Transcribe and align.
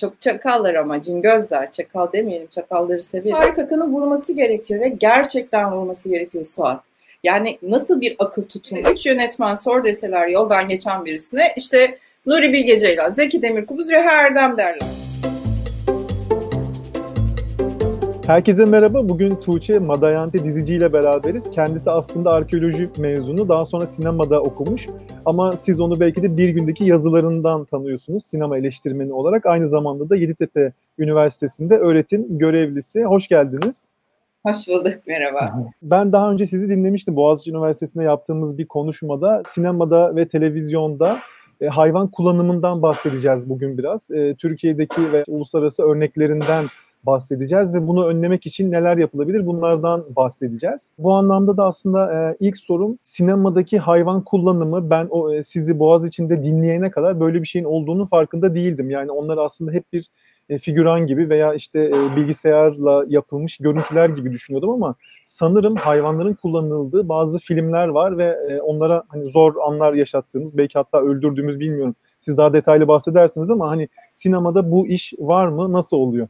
Çok 0.00 0.20
çakallar 0.20 0.74
ama 0.74 1.02
cingözler. 1.02 1.70
Çakal 1.70 2.12
demeyelim 2.12 2.46
çakalları 2.46 3.02
severim. 3.02 3.30
Tarık 3.30 3.58
Akan'ın 3.58 3.92
vurması 3.92 4.32
gerekiyor 4.32 4.80
ve 4.80 4.88
gerçekten 4.88 5.72
vurması 5.72 6.08
gerekiyor 6.08 6.44
Suat. 6.44 6.82
Yani 7.24 7.58
nasıl 7.62 8.00
bir 8.00 8.16
akıl 8.18 8.42
tutumu? 8.42 8.80
Üç 8.92 9.06
yönetmen 9.06 9.54
sor 9.54 9.84
deseler 9.84 10.28
yoldan 10.28 10.68
geçen 10.68 11.04
birisine 11.04 11.52
işte 11.56 11.98
Nuri 12.26 12.52
Bilge 12.52 12.78
Ceylan, 12.78 13.10
Zeki 13.10 13.42
Demirkubuz, 13.42 13.90
Reha 13.90 14.10
Erdem 14.10 14.56
derler. 14.56 15.09
Herkese 18.30 18.64
merhaba. 18.64 19.08
Bugün 19.08 19.34
Tuğçe 19.34 19.78
Madayanti 19.78 20.44
diziciyle 20.44 20.92
beraberiz. 20.92 21.50
Kendisi 21.50 21.90
aslında 21.90 22.30
arkeoloji 22.30 22.90
mezunu. 22.98 23.48
Daha 23.48 23.66
sonra 23.66 23.86
sinemada 23.86 24.42
okumuş. 24.42 24.88
Ama 25.24 25.52
siz 25.52 25.80
onu 25.80 26.00
belki 26.00 26.22
de 26.22 26.36
bir 26.36 26.48
gündeki 26.48 26.84
yazılarından 26.84 27.64
tanıyorsunuz 27.64 28.24
sinema 28.24 28.58
eleştirmeni 28.58 29.12
olarak. 29.12 29.46
Aynı 29.46 29.68
zamanda 29.68 30.10
da 30.10 30.16
Yeditepe 30.16 30.72
Üniversitesi'nde 30.98 31.76
öğretim 31.76 32.38
görevlisi. 32.38 33.04
Hoş 33.04 33.28
geldiniz. 33.28 33.84
Hoş 34.46 34.68
bulduk, 34.68 34.94
merhaba. 35.06 35.72
Ben 35.82 36.12
daha 36.12 36.30
önce 36.30 36.46
sizi 36.46 36.68
dinlemiştim. 36.68 37.16
Boğaziçi 37.16 37.50
Üniversitesi'nde 37.50 38.04
yaptığımız 38.04 38.58
bir 38.58 38.66
konuşmada 38.66 39.42
sinemada 39.48 40.16
ve 40.16 40.28
televizyonda 40.28 41.18
e, 41.60 41.66
hayvan 41.66 42.08
kullanımından 42.08 42.82
bahsedeceğiz 42.82 43.48
bugün 43.48 43.78
biraz. 43.78 44.10
E, 44.10 44.34
Türkiye'deki 44.34 45.12
ve 45.12 45.24
uluslararası 45.28 45.82
örneklerinden 45.82 46.66
bahsedeceğiz 47.06 47.74
ve 47.74 47.88
bunu 47.88 48.06
önlemek 48.06 48.46
için 48.46 48.70
neler 48.70 48.96
yapılabilir 48.96 49.46
bunlardan 49.46 50.04
bahsedeceğiz. 50.16 50.88
Bu 50.98 51.14
anlamda 51.14 51.56
da 51.56 51.64
aslında 51.64 52.14
e, 52.14 52.36
ilk 52.40 52.56
sorum 52.56 52.98
sinemadaki 53.04 53.78
hayvan 53.78 54.24
kullanımı 54.24 54.90
ben 54.90 55.06
o 55.10 55.34
e, 55.34 55.42
sizi 55.42 55.78
Boğaz 55.78 56.08
içinde 56.08 56.44
dinleyene 56.44 56.90
kadar 56.90 57.20
böyle 57.20 57.42
bir 57.42 57.46
şeyin 57.46 57.64
olduğunu 57.64 58.06
farkında 58.06 58.54
değildim. 58.54 58.90
Yani 58.90 59.10
onlar 59.10 59.38
aslında 59.38 59.72
hep 59.72 59.92
bir 59.92 60.10
e, 60.48 60.58
figüran 60.58 61.06
gibi 61.06 61.30
veya 61.30 61.54
işte 61.54 61.78
e, 61.84 62.16
bilgisayarla 62.16 63.04
yapılmış 63.08 63.58
görüntüler 63.58 64.08
gibi 64.08 64.32
düşünüyordum 64.32 64.70
ama 64.70 64.94
sanırım 65.24 65.76
hayvanların 65.76 66.34
kullanıldığı 66.34 67.08
bazı 67.08 67.38
filmler 67.38 67.88
var 67.88 68.18
ve 68.18 68.36
e, 68.50 68.60
onlara 68.60 69.02
hani 69.08 69.30
zor 69.30 69.54
anlar 69.66 69.92
yaşattığımız 69.92 70.56
belki 70.58 70.78
hatta 70.78 71.00
öldürdüğümüz 71.00 71.60
bilmiyorum. 71.60 71.94
Siz 72.20 72.36
daha 72.36 72.52
detaylı 72.52 72.88
bahsedersiniz 72.88 73.50
ama 73.50 73.70
hani 73.70 73.88
sinemada 74.12 74.70
bu 74.70 74.86
iş 74.86 75.12
var 75.18 75.48
mı? 75.48 75.72
Nasıl 75.72 75.96
oluyor? 75.96 76.28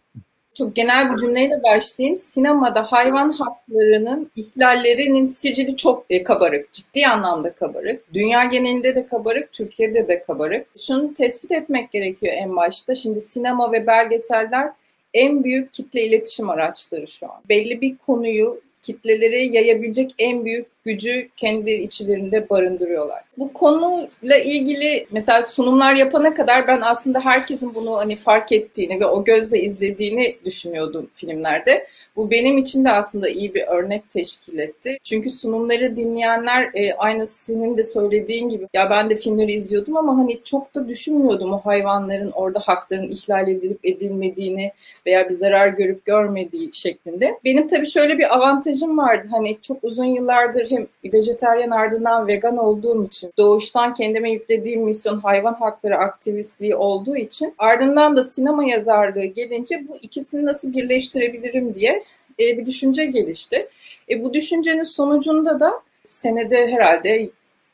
Çok 0.60 0.76
genel 0.76 1.12
bir 1.12 1.16
cümleyle 1.16 1.62
başlayayım. 1.62 2.16
Sinemada 2.16 2.82
hayvan 2.82 3.32
haklarının 3.32 4.30
ihlallerinin 4.36 5.24
sicili 5.24 5.76
çok 5.76 6.06
kabarık, 6.24 6.72
ciddi 6.72 7.06
anlamda 7.06 7.52
kabarık. 7.52 8.14
Dünya 8.14 8.44
genelinde 8.44 8.94
de 8.94 9.06
kabarık, 9.06 9.52
Türkiye'de 9.52 10.08
de 10.08 10.22
kabarık. 10.22 10.66
Şunu 10.78 11.14
tespit 11.14 11.52
etmek 11.52 11.92
gerekiyor 11.92 12.32
en 12.36 12.56
başta. 12.56 12.94
Şimdi 12.94 13.20
sinema 13.20 13.72
ve 13.72 13.86
belgeseller 13.86 14.72
en 15.14 15.44
büyük 15.44 15.72
kitle 15.72 16.02
iletişim 16.02 16.50
araçları 16.50 17.06
şu 17.06 17.26
an. 17.26 17.40
Belli 17.48 17.80
bir 17.80 17.96
konuyu 17.96 18.60
kitlelere 18.82 19.42
yayabilecek 19.42 20.14
en 20.18 20.44
büyük 20.44 20.66
gücü 20.84 21.28
kendi 21.36 21.70
içlerinde 21.70 22.50
barındırıyorlar. 22.50 23.22
Bu 23.38 23.52
konuyla 23.52 24.38
ilgili 24.44 25.06
mesela 25.10 25.42
sunumlar 25.42 25.94
yapana 25.94 26.34
kadar 26.34 26.66
ben 26.66 26.80
aslında 26.80 27.20
herkesin 27.20 27.74
bunu 27.74 27.96
hani 27.96 28.16
fark 28.16 28.52
ettiğini 28.52 29.00
ve 29.00 29.06
o 29.06 29.24
gözle 29.24 29.60
izlediğini 29.60 30.36
düşünüyordum 30.44 31.10
filmlerde. 31.12 31.86
Bu 32.16 32.30
benim 32.30 32.58
için 32.58 32.84
de 32.84 32.90
aslında 32.90 33.28
iyi 33.28 33.54
bir 33.54 33.62
örnek 33.62 34.10
teşkil 34.10 34.58
etti. 34.58 34.98
Çünkü 35.02 35.30
sunumları 35.30 35.96
dinleyenler 35.96 36.70
e, 36.74 36.94
aynı 36.94 37.26
senin 37.26 37.78
de 37.78 37.84
söylediğin 37.84 38.48
gibi 38.48 38.66
ya 38.74 38.90
ben 38.90 39.10
de 39.10 39.16
filmleri 39.16 39.52
izliyordum 39.52 39.96
ama 39.96 40.18
hani 40.18 40.42
çok 40.42 40.74
da 40.74 40.88
düşünmüyordum 40.88 41.52
o 41.52 41.58
hayvanların 41.58 42.30
orada 42.30 42.60
hakların 42.60 43.08
ihlal 43.08 43.48
edilip 43.48 43.84
edilmediğini 43.84 44.72
veya 45.06 45.28
bir 45.28 45.34
zarar 45.34 45.68
görüp 45.68 46.04
görmediği 46.04 46.70
şeklinde. 46.72 47.38
Benim 47.44 47.68
tabii 47.68 47.86
şöyle 47.86 48.18
bir 48.18 48.36
avantajım 48.70 48.98
vardı. 48.98 49.28
Hani 49.30 49.60
çok 49.60 49.84
uzun 49.84 50.04
yıllardır 50.04 50.70
hem 50.70 50.86
vejeteryan 51.12 51.70
ardından 51.70 52.26
vegan 52.26 52.56
olduğum 52.56 53.04
için 53.04 53.32
doğuştan 53.38 53.94
kendime 53.94 54.30
yüklediğim 54.30 54.84
misyon 54.84 55.18
hayvan 55.20 55.54
hakları 55.54 55.96
aktivistliği 55.96 56.76
olduğu 56.76 57.16
için 57.16 57.54
ardından 57.58 58.16
da 58.16 58.22
sinema 58.22 58.64
yazarlığı 58.64 59.24
gelince 59.24 59.88
bu 59.88 59.96
ikisini 60.02 60.46
nasıl 60.46 60.72
birleştirebilirim 60.72 61.74
diye 61.74 62.04
e, 62.40 62.58
bir 62.58 62.66
düşünce 62.66 63.06
gelişti. 63.06 63.68
E, 64.10 64.24
bu 64.24 64.34
düşüncenin 64.34 64.82
sonucunda 64.82 65.60
da 65.60 65.72
senede 66.08 66.66
herhalde 66.72 67.30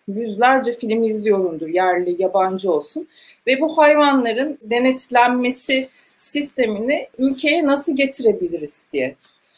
yüzlerce 0.08 0.72
film 0.72 1.02
izliyorumdur 1.02 1.68
yerli 1.68 2.22
yabancı 2.22 2.72
olsun 2.72 3.08
ve 3.46 3.60
bu 3.60 3.78
hayvanların 3.78 4.58
denetlenmesi 4.62 5.88
sistemini 6.16 7.06
ülkeye 7.18 7.66
nasıl 7.66 7.96
getirebiliriz 7.96 8.84
diye. 8.92 9.16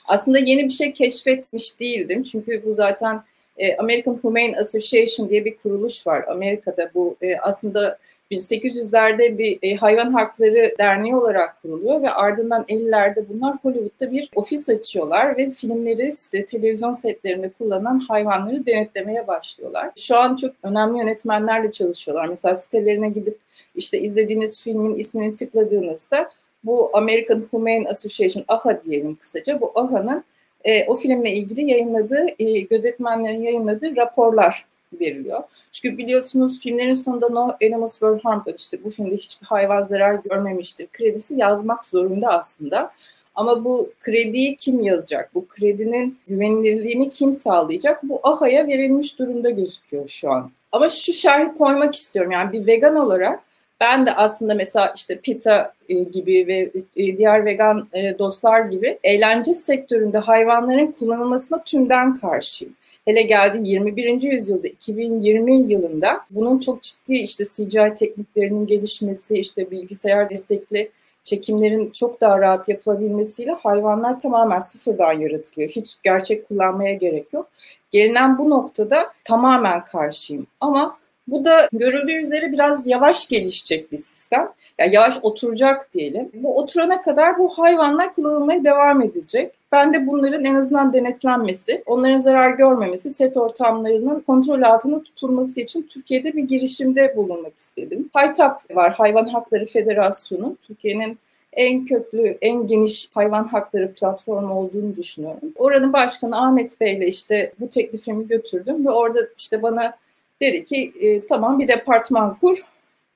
Aslında 0.09 0.39
yeni 0.39 0.65
bir 0.65 0.71
şey 0.71 0.93
keşfetmiş 0.93 1.81
değildim 1.81 2.23
çünkü 2.23 2.63
bu 2.65 2.75
zaten 2.75 3.23
e, 3.57 3.77
American 3.77 4.19
Humane 4.23 4.57
Association 4.61 5.29
diye 5.29 5.45
bir 5.45 5.57
kuruluş 5.57 6.07
var 6.07 6.25
Amerika'da. 6.29 6.91
Bu 6.95 7.17
e, 7.23 7.37
aslında 7.37 7.99
1800'lerde 8.31 9.39
bir 9.39 9.59
e, 9.63 9.75
hayvan 9.75 10.13
hakları 10.13 10.75
derneği 10.79 11.17
olarak 11.17 11.63
kuruluyor 11.63 12.03
ve 12.03 12.11
ardından 12.11 12.63
50'lerde 12.63 13.25
bunlar 13.29 13.57
Hollywood'da 13.63 14.13
bir 14.13 14.31
ofis 14.35 14.69
açıyorlar 14.69 15.37
ve 15.37 15.51
filmleri 15.51 16.09
işte 16.09 16.45
televizyon 16.45 16.93
setlerinde 16.93 17.51
kullanan 17.51 17.99
hayvanları 17.99 18.67
denetlemeye 18.67 19.27
başlıyorlar. 19.27 19.91
Şu 19.97 20.17
an 20.17 20.37
çok 20.37 20.55
önemli 20.63 20.99
yönetmenlerle 20.99 21.73
çalışıyorlar. 21.73 22.29
Mesela 22.29 22.57
sitelerine 22.57 23.09
gidip 23.09 23.39
işte 23.75 24.01
izlediğiniz 24.01 24.63
filmin 24.63 24.95
ismini 24.95 25.35
tıkladığınızda 25.35 26.31
bu 26.69 26.91
American 26.93 27.45
Humane 27.51 27.89
Association 27.89 28.45
AHA 28.49 28.83
diyelim 28.85 29.15
kısaca 29.15 29.61
bu 29.61 29.73
AHA'nın 29.75 30.25
e, 30.65 30.87
o 30.87 30.97
filmle 30.97 31.31
ilgili 31.31 31.71
yayınladığı, 31.71 32.27
e, 32.39 32.61
gözetmenlerin 32.61 33.43
yayınladığı 33.43 33.97
raporlar 33.97 34.65
veriliyor. 35.01 35.43
Çünkü 35.73 35.99
biliyorsunuz 35.99 36.61
filmlerin 36.61 36.95
sonunda 36.95 37.29
no 37.29 37.57
animals 37.65 37.93
were 37.93 38.21
harmed 38.23 38.59
işte 38.59 38.85
bu 38.85 38.91
filmde 38.91 39.17
hiçbir 39.17 39.47
hayvan 39.47 39.85
zarar 39.85 40.15
görmemiştir. 40.15 40.87
Kredisi 40.93 41.35
yazmak 41.35 41.85
zorunda 41.85 42.29
aslında. 42.29 42.91
Ama 43.35 43.65
bu 43.65 43.91
krediyi 44.01 44.57
kim 44.57 44.83
yazacak? 44.83 45.35
Bu 45.35 45.47
kredinin 45.49 46.19
güvenilirliğini 46.29 47.11
kim 47.11 47.33
sağlayacak? 47.33 48.03
Bu 48.03 48.21
AHA'ya 48.23 48.67
verilmiş 48.67 49.19
durumda 49.19 49.51
gözüküyor 49.51 50.09
şu 50.09 50.33
an. 50.33 50.51
Ama 50.73 50.89
şu 50.89 51.13
şerhi 51.13 51.59
koymak 51.59 51.95
istiyorum. 51.95 52.33
Yani 52.33 52.53
bir 52.53 52.67
vegan 52.67 52.97
olarak 52.97 53.41
ben 53.81 54.07
de 54.07 54.15
aslında 54.15 54.55
mesela 54.55 54.93
işte 54.97 55.21
PETA 55.21 55.73
e, 55.89 55.95
gibi 55.95 56.47
ve 56.47 56.71
e, 56.97 57.19
diğer 57.19 57.45
vegan 57.45 57.89
e, 57.93 58.19
dostlar 58.19 58.65
gibi 58.65 58.99
eğlence 59.03 59.55
sektöründe 59.55 60.19
hayvanların 60.19 60.93
kullanılmasına 60.93 61.63
tümden 61.65 62.15
karşıyım. 62.15 62.75
Hele 63.05 63.23
geldim 63.23 63.65
21. 63.65 64.21
yüzyılda 64.21 64.69
2020 64.69 65.73
yılında 65.73 66.21
bunun 66.31 66.59
çok 66.59 66.83
ciddi 66.83 67.15
işte 67.15 67.45
CGI 67.45 67.95
tekniklerinin 67.95 68.67
gelişmesi, 68.67 69.39
işte 69.39 69.71
bilgisayar 69.71 70.31
destekli 70.31 70.91
çekimlerin 71.23 71.91
çok 71.91 72.21
daha 72.21 72.41
rahat 72.41 72.69
yapılabilmesiyle 72.69 73.53
hayvanlar 73.53 74.21
tamamen 74.21 74.59
sıfırdan 74.59 75.13
yaratılıyor. 75.13 75.71
Hiç 75.71 75.97
gerçek 76.03 76.49
kullanmaya 76.49 76.95
gerek 76.95 77.33
yok. 77.33 77.49
Gelinen 77.91 78.39
bu 78.39 78.51
noktada 78.51 79.13
tamamen 79.25 79.85
karşıyım. 79.85 80.47
Ama 80.61 80.99
bu 81.31 81.45
da 81.45 81.69
görüldüğü 81.73 82.13
üzere 82.13 82.53
biraz 82.53 82.87
yavaş 82.87 83.29
gelişecek 83.29 83.93
bir 83.93 83.97
sistem. 83.97 84.53
Yani 84.79 84.95
yavaş 84.95 85.19
oturacak 85.23 85.95
diyelim. 85.95 86.31
Bu 86.35 86.59
oturana 86.59 87.01
kadar 87.01 87.39
bu 87.39 87.49
hayvanlar 87.49 88.15
kullanılmaya 88.15 88.65
devam 88.65 89.03
edecek. 89.03 89.55
Ben 89.73 89.95
de 89.95 90.07
bunların 90.07 90.45
en 90.45 90.55
azından 90.55 90.93
denetlenmesi, 90.93 91.83
onların 91.87 92.19
zarar 92.19 92.51
görmemesi, 92.51 93.11
set 93.11 93.37
ortamlarının 93.37 94.21
kontrol 94.21 94.63
altında 94.63 95.03
tutulması 95.03 95.61
için 95.61 95.83
Türkiye'de 95.83 96.35
bir 96.35 96.43
girişimde 96.43 97.17
bulunmak 97.17 97.59
istedim. 97.59 98.11
HITAP 98.17 98.77
var, 98.77 98.93
Hayvan 98.93 99.27
Hakları 99.27 99.67
Federasyonu. 99.67 100.57
Türkiye'nin 100.63 101.19
en 101.53 101.85
köklü, 101.85 102.39
en 102.41 102.67
geniş 102.67 103.11
hayvan 103.15 103.45
hakları 103.45 103.93
platformu 103.93 104.55
olduğunu 104.55 104.97
düşünüyorum. 104.97 105.53
Oranın 105.57 105.93
başkanı 105.93 106.41
Ahmet 106.47 106.81
Bey 106.81 106.95
ile 106.95 107.07
işte 107.07 107.53
bu 107.61 107.69
teklifimi 107.69 108.29
götürdüm 108.29 108.87
ve 108.87 108.91
orada 108.91 109.21
işte 109.37 109.63
bana 109.63 109.97
Dedi 110.43 110.65
ki 110.65 110.93
e, 111.01 111.27
tamam 111.27 111.59
bir 111.59 111.69
departman 111.69 112.39
kur, 112.39 112.65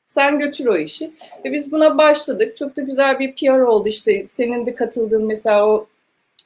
sen 0.06 0.38
götür 0.38 0.66
o 0.66 0.76
işi. 0.76 1.10
Ve 1.44 1.52
biz 1.52 1.72
buna 1.72 1.98
başladık. 1.98 2.56
Çok 2.56 2.76
da 2.76 2.80
güzel 2.80 3.18
bir 3.18 3.34
PR 3.34 3.60
oldu 3.60 3.88
işte. 3.88 4.26
Senin 4.28 4.66
de 4.66 4.74
katıldığın 4.74 5.24
mesela 5.26 5.68
o 5.68 5.86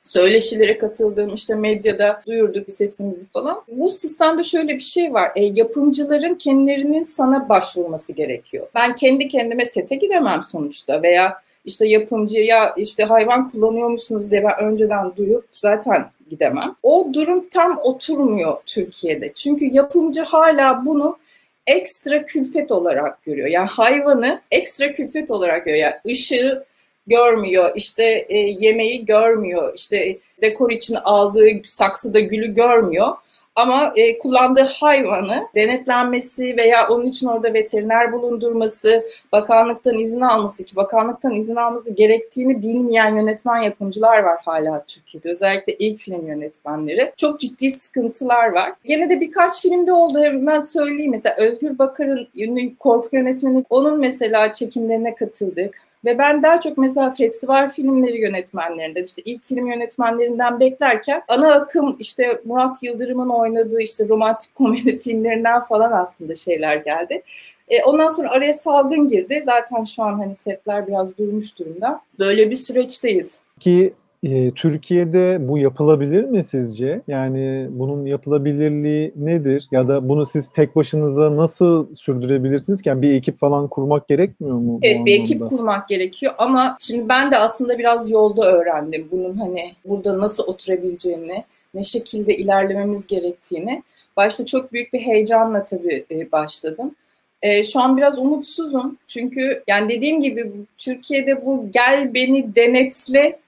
söyleşilere 0.03 0.79
katıldığım 0.79 1.35
işte 1.35 1.55
medyada 1.55 2.23
duyurduk 2.27 2.71
sesimizi 2.71 3.29
falan. 3.29 3.63
Bu 3.69 3.91
sistemde 3.91 4.45
şöyle 4.45 4.75
bir 4.75 4.81
şey 4.81 5.15
var. 5.15 5.33
E, 5.37 5.45
yapımcıların 5.45 6.35
kendilerinin 6.35 7.03
sana 7.03 7.49
başvurması 7.49 8.13
gerekiyor. 8.13 8.67
Ben 8.75 8.95
kendi 8.95 9.29
kendime 9.29 9.65
sete 9.65 9.97
gidemem 9.97 10.43
sonuçta 10.43 11.03
veya 11.03 11.43
işte 11.67 11.89
yapımcıya 11.89 12.75
işte 12.77 13.05
hayvan 13.05 13.51
kullanıyor 13.51 13.91
musunuz 13.91 14.31
diye 14.31 14.45
ben 14.45 14.65
önceden 14.65 15.17
duyup 15.17 15.45
zaten 15.53 16.11
gidemem. 16.31 16.75
O 16.83 17.09
durum 17.13 17.49
tam 17.49 17.79
oturmuyor 17.83 18.57
Türkiye'de. 18.67 19.33
Çünkü 19.35 19.65
yapımcı 19.65 20.23
hala 20.23 20.87
bunu 20.87 21.19
ekstra 21.67 22.25
külfet 22.25 22.73
olarak 22.73 23.25
görüyor. 23.25 23.49
Yani 23.49 23.69
hayvanı 23.69 24.41
ekstra 24.51 24.93
külfet 24.93 25.31
olarak 25.31 25.65
görüyor. 25.65 25.83
Yani 25.83 25.95
ışığı 26.07 26.65
görmüyor, 27.07 27.73
işte 27.75 28.27
e, 28.29 28.39
yemeği 28.39 29.05
görmüyor, 29.05 29.73
işte 29.77 30.19
dekor 30.43 30.71
için 30.71 30.95
aldığı 30.95 31.49
saksıda 31.65 32.21
gülü 32.21 32.55
görmüyor. 32.55 33.15
Ama 33.57 33.93
e, 33.97 34.19
kullandığı 34.19 34.67
hayvanı 34.81 35.49
denetlenmesi 35.55 36.57
veya 36.57 36.89
onun 36.89 37.07
için 37.07 37.27
orada 37.27 37.55
veteriner 37.55 38.13
bulundurması, 38.13 39.07
bakanlıktan 39.33 39.99
izin 39.99 40.21
alması 40.21 40.65
ki 40.65 40.77
bakanlıktan 40.77 41.35
izin 41.35 41.57
alması 41.57 41.91
gerektiğini 41.91 42.63
bilmeyen 42.63 43.17
yönetmen 43.17 43.63
yapımcılar 43.63 44.23
var 44.23 44.39
hala 44.45 44.85
Türkiye'de. 44.85 45.31
Özellikle 45.31 45.73
ilk 45.73 45.99
film 45.99 46.27
yönetmenleri. 46.27 47.13
Çok 47.17 47.41
ciddi 47.41 47.71
sıkıntılar 47.71 48.53
var. 48.53 48.73
Yine 48.85 49.11
de 49.11 49.21
birkaç 49.21 49.63
filmde 49.63 49.93
oldu 49.93 50.19
hemen 50.23 50.61
söyleyeyim. 50.61 51.11
Mesela 51.11 51.37
Özgür 51.39 51.79
Bakar'ın 51.79 52.75
korku 52.79 53.09
yönetmeni 53.13 53.65
onun 53.71 54.01
mesela 54.01 54.53
çekimlerine 54.53 55.15
katıldık. 55.15 55.86
Ve 56.05 56.19
ben 56.19 56.43
daha 56.43 56.61
çok 56.61 56.79
mesela 56.79 57.11
festival 57.11 57.71
filmleri 57.71 58.21
yönetmenlerinden 58.21 59.05
işte 59.05 59.23
ilk 59.25 59.45
film 59.45 59.67
yönetmenlerinden 59.67 60.61
beklerken 60.61 61.23
ana 61.29 61.53
akım 61.53 61.97
işte 62.01 62.41
Murat 62.45 62.83
Yıldırım'ın 62.83 63.29
oynadığı 63.29 63.81
işte 63.81 64.09
romantik 64.09 64.55
komedi 64.55 64.99
filmlerinden 65.03 65.63
falan 65.63 65.93
aslında 65.93 66.35
şeyler 66.35 66.77
geldi. 66.77 67.23
E, 67.69 67.83
ondan 67.83 68.09
sonra 68.09 68.31
araya 68.31 68.55
salgın 68.55 69.09
girdi. 69.09 69.43
Zaten 69.45 69.85
şu 69.85 70.03
an 70.03 70.19
hani 70.19 70.37
setler 70.37 70.87
biraz 70.87 71.19
durmuş 71.19 71.59
durumda. 71.59 72.01
Böyle 72.19 72.51
bir 72.51 72.57
süreçteyiz. 72.57 73.39
Ki 73.61 73.95
e, 74.27 74.51
Türkiye'de 74.51 75.49
bu 75.49 75.59
yapılabilir 75.59 76.25
mi 76.25 76.45
sizce? 76.45 77.03
Yani 77.09 77.67
bunun 77.71 78.07
yapılabilirliği 78.07 79.13
nedir? 79.17 79.69
Ya 79.71 79.89
da 79.89 80.09
bunu 80.09 80.27
siz 80.27 80.49
tek 80.49 80.77
başınıza 80.77 81.37
nasıl 81.37 81.95
sürdürebilirsiniz 81.95 82.83
ki? 82.83 82.89
Yani 82.89 83.03
bir 83.03 83.15
ekip 83.15 83.41
falan 83.41 83.69
kurmak 83.69 84.09
gerekmiyor 84.09 84.57
mu? 84.57 84.79
Evet 84.83 85.07
bir 85.07 85.21
ekip 85.21 85.47
kurmak 85.47 85.89
gerekiyor 85.89 86.33
ama 86.39 86.77
şimdi 86.81 87.09
ben 87.09 87.31
de 87.31 87.37
aslında 87.37 87.79
biraz 87.79 88.11
yolda 88.11 88.43
öğrendim 88.43 89.09
bunun 89.11 89.37
hani 89.37 89.73
burada 89.85 90.19
nasıl 90.19 90.45
oturabileceğini, 90.45 91.45
ne 91.75 91.83
şekilde 91.83 92.37
ilerlememiz 92.37 93.07
gerektiğini. 93.07 93.83
Başta 94.17 94.47
çok 94.47 94.73
büyük 94.73 94.93
bir 94.93 95.01
heyecanla 95.01 95.65
tabii 95.65 96.07
başladım. 96.33 96.95
E, 97.43 97.65
şu 97.65 97.81
an 97.81 97.97
biraz 97.97 98.19
umutsuzum 98.19 98.99
çünkü 99.07 99.63
yani 99.69 99.89
dediğim 99.89 100.21
gibi 100.21 100.53
Türkiye'de 100.79 101.47
bu 101.47 101.71
gel 101.71 102.15
beni 102.15 102.55
denetle 102.55 103.39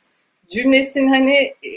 cümlesin 0.49 1.09
hani 1.09 1.37
e, 1.37 1.71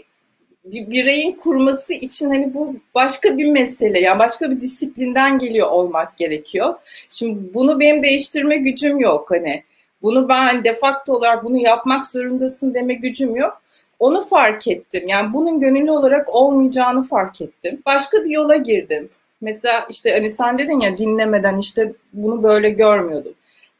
bir 0.65 0.89
bireyin 0.89 1.31
kurması 1.31 1.93
için 1.93 2.29
hani 2.29 2.53
bu 2.53 2.75
başka 2.95 3.37
bir 3.37 3.51
mesele 3.51 3.99
yani 3.99 4.19
başka 4.19 4.51
bir 4.51 4.61
disiplinden 4.61 5.39
geliyor 5.39 5.67
olmak 5.67 6.17
gerekiyor. 6.17 6.73
Şimdi 7.09 7.53
bunu 7.53 7.79
benim 7.79 8.03
değiştirme 8.03 8.57
gücüm 8.57 8.99
yok 8.99 9.31
hani. 9.31 9.63
Bunu 10.01 10.29
ben 10.29 10.63
defakto 10.63 11.13
olarak 11.13 11.43
bunu 11.43 11.57
yapmak 11.57 12.05
zorundasın 12.05 12.73
deme 12.73 12.93
gücüm 12.93 13.35
yok. 13.35 13.61
Onu 13.99 14.21
fark 14.21 14.67
ettim. 14.67 15.07
Yani 15.07 15.33
bunun 15.33 15.59
gönüllü 15.59 15.91
olarak 15.91 16.35
olmayacağını 16.35 17.03
fark 17.03 17.41
ettim. 17.41 17.81
Başka 17.85 18.23
bir 18.23 18.29
yola 18.29 18.55
girdim. 18.55 19.09
Mesela 19.41 19.85
işte 19.89 20.11
hani 20.13 20.29
sen 20.29 20.57
dedin 20.57 20.79
ya 20.79 20.97
dinlemeden 20.97 21.57
işte 21.57 21.93
bunu 22.13 22.43
böyle 22.43 22.69
görmüyordum. 22.69 23.33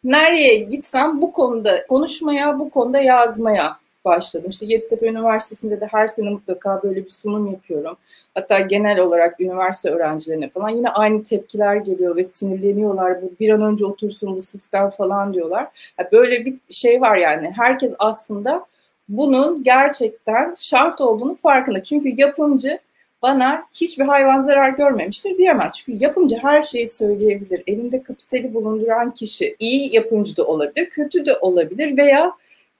Nereye 0.03 0.55
gitsem 0.55 1.21
bu 1.21 1.31
konuda 1.31 1.85
konuşmaya, 1.85 2.59
bu 2.59 2.69
konuda 2.69 3.01
yazmaya 3.01 3.80
başladım. 4.05 4.49
İşte 4.49 4.65
Yeditepe 4.65 5.07
Üniversitesi'nde 5.07 5.81
de 5.81 5.85
her 5.85 6.07
sene 6.07 6.29
mutlaka 6.29 6.83
böyle 6.83 7.05
bir 7.05 7.09
sunum 7.09 7.51
yapıyorum. 7.51 7.97
Hatta 8.33 8.59
genel 8.59 8.99
olarak 8.99 9.41
üniversite 9.41 9.89
öğrencilerine 9.89 10.49
falan 10.49 10.69
yine 10.69 10.89
aynı 10.89 11.23
tepkiler 11.23 11.75
geliyor 11.75 12.15
ve 12.15 12.23
sinirleniyorlar. 12.23 13.21
Bu 13.21 13.31
bir 13.39 13.49
an 13.49 13.61
önce 13.61 13.85
otursun 13.85 14.35
bu 14.35 14.41
sistem 14.41 14.89
falan 14.89 15.33
diyorlar. 15.33 15.67
böyle 16.11 16.45
bir 16.45 16.55
şey 16.69 17.01
var 17.01 17.17
yani. 17.17 17.53
Herkes 17.55 17.93
aslında 17.99 18.65
bunun 19.09 19.63
gerçekten 19.63 20.53
şart 20.57 21.01
olduğunu 21.01 21.35
farkında. 21.35 21.83
Çünkü 21.83 22.21
yapımcı 22.21 22.79
bana 23.21 23.63
hiçbir 23.73 24.05
hayvan 24.05 24.41
zarar 24.41 24.69
görmemiştir 24.69 25.37
diyemez. 25.37 25.73
Çünkü 25.73 26.03
yapımcı 26.03 26.37
her 26.41 26.61
şeyi 26.61 26.87
söyleyebilir. 26.87 27.63
Elinde 27.67 28.03
kapitali 28.03 28.53
bulunduran 28.53 29.11
kişi 29.13 29.55
iyi 29.59 29.95
yapımcı 29.95 30.37
da 30.37 30.43
olabilir, 30.43 30.89
kötü 30.89 31.25
de 31.25 31.37
olabilir 31.37 31.97
veya 31.97 32.31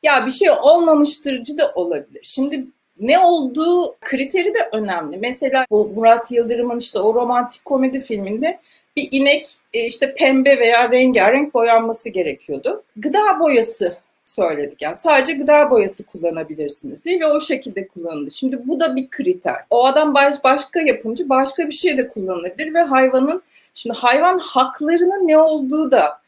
ya 0.04 0.26
bir 0.26 0.32
şey 0.32 0.50
olmamıştırcı 0.52 1.58
da 1.58 1.72
olabilir. 1.76 2.22
Şimdi 2.24 2.66
ne 3.00 3.20
olduğu 3.20 3.96
kriteri 4.02 4.54
de 4.54 4.70
önemli. 4.72 5.18
Mesela 5.18 5.66
bu 5.72 5.92
Murat 5.96 6.32
Yıldırım'ın 6.32 6.80
işte 6.80 7.00
o 7.00 7.14
romantik 7.14 7.66
komedi 7.66 8.00
filminde 8.00 8.60
bir 8.96 9.10
inek 9.12 9.58
e, 9.74 9.86
işte 9.86 10.16
pembe 10.16 10.60
veya 10.60 10.92
rengarenk 10.92 11.54
boyanması 11.54 12.10
gerekiyordu. 12.10 12.84
Gıda 12.98 13.40
boyası 13.40 13.98
söyledik. 14.26 14.82
Yani 14.82 14.96
sadece 14.96 15.34
gıda 15.34 15.72
boyası 15.72 16.06
kullanabilirsiniz 16.06 17.06
değil 17.06 17.20
ve 17.20 17.28
o 17.28 17.42
şekilde 17.42 17.88
kullanıldı. 17.88 18.32
Şimdi 18.32 18.68
bu 18.68 18.80
da 18.80 18.96
bir 18.96 19.10
kriter. 19.10 19.56
O 19.70 19.86
adam 19.86 20.14
baş, 20.14 20.44
başka 20.44 20.82
yapımcı 20.82 21.30
başka 21.30 21.68
bir 21.68 21.74
şey 21.74 21.98
de 21.98 22.08
kullanabilir 22.08 22.74
ve 22.74 22.80
hayvanın 22.80 23.42
şimdi 23.74 23.98
hayvan 23.98 24.40
haklarının 24.40 25.28
ne 25.28 25.38
olduğu 25.38 25.92
da 25.92 26.21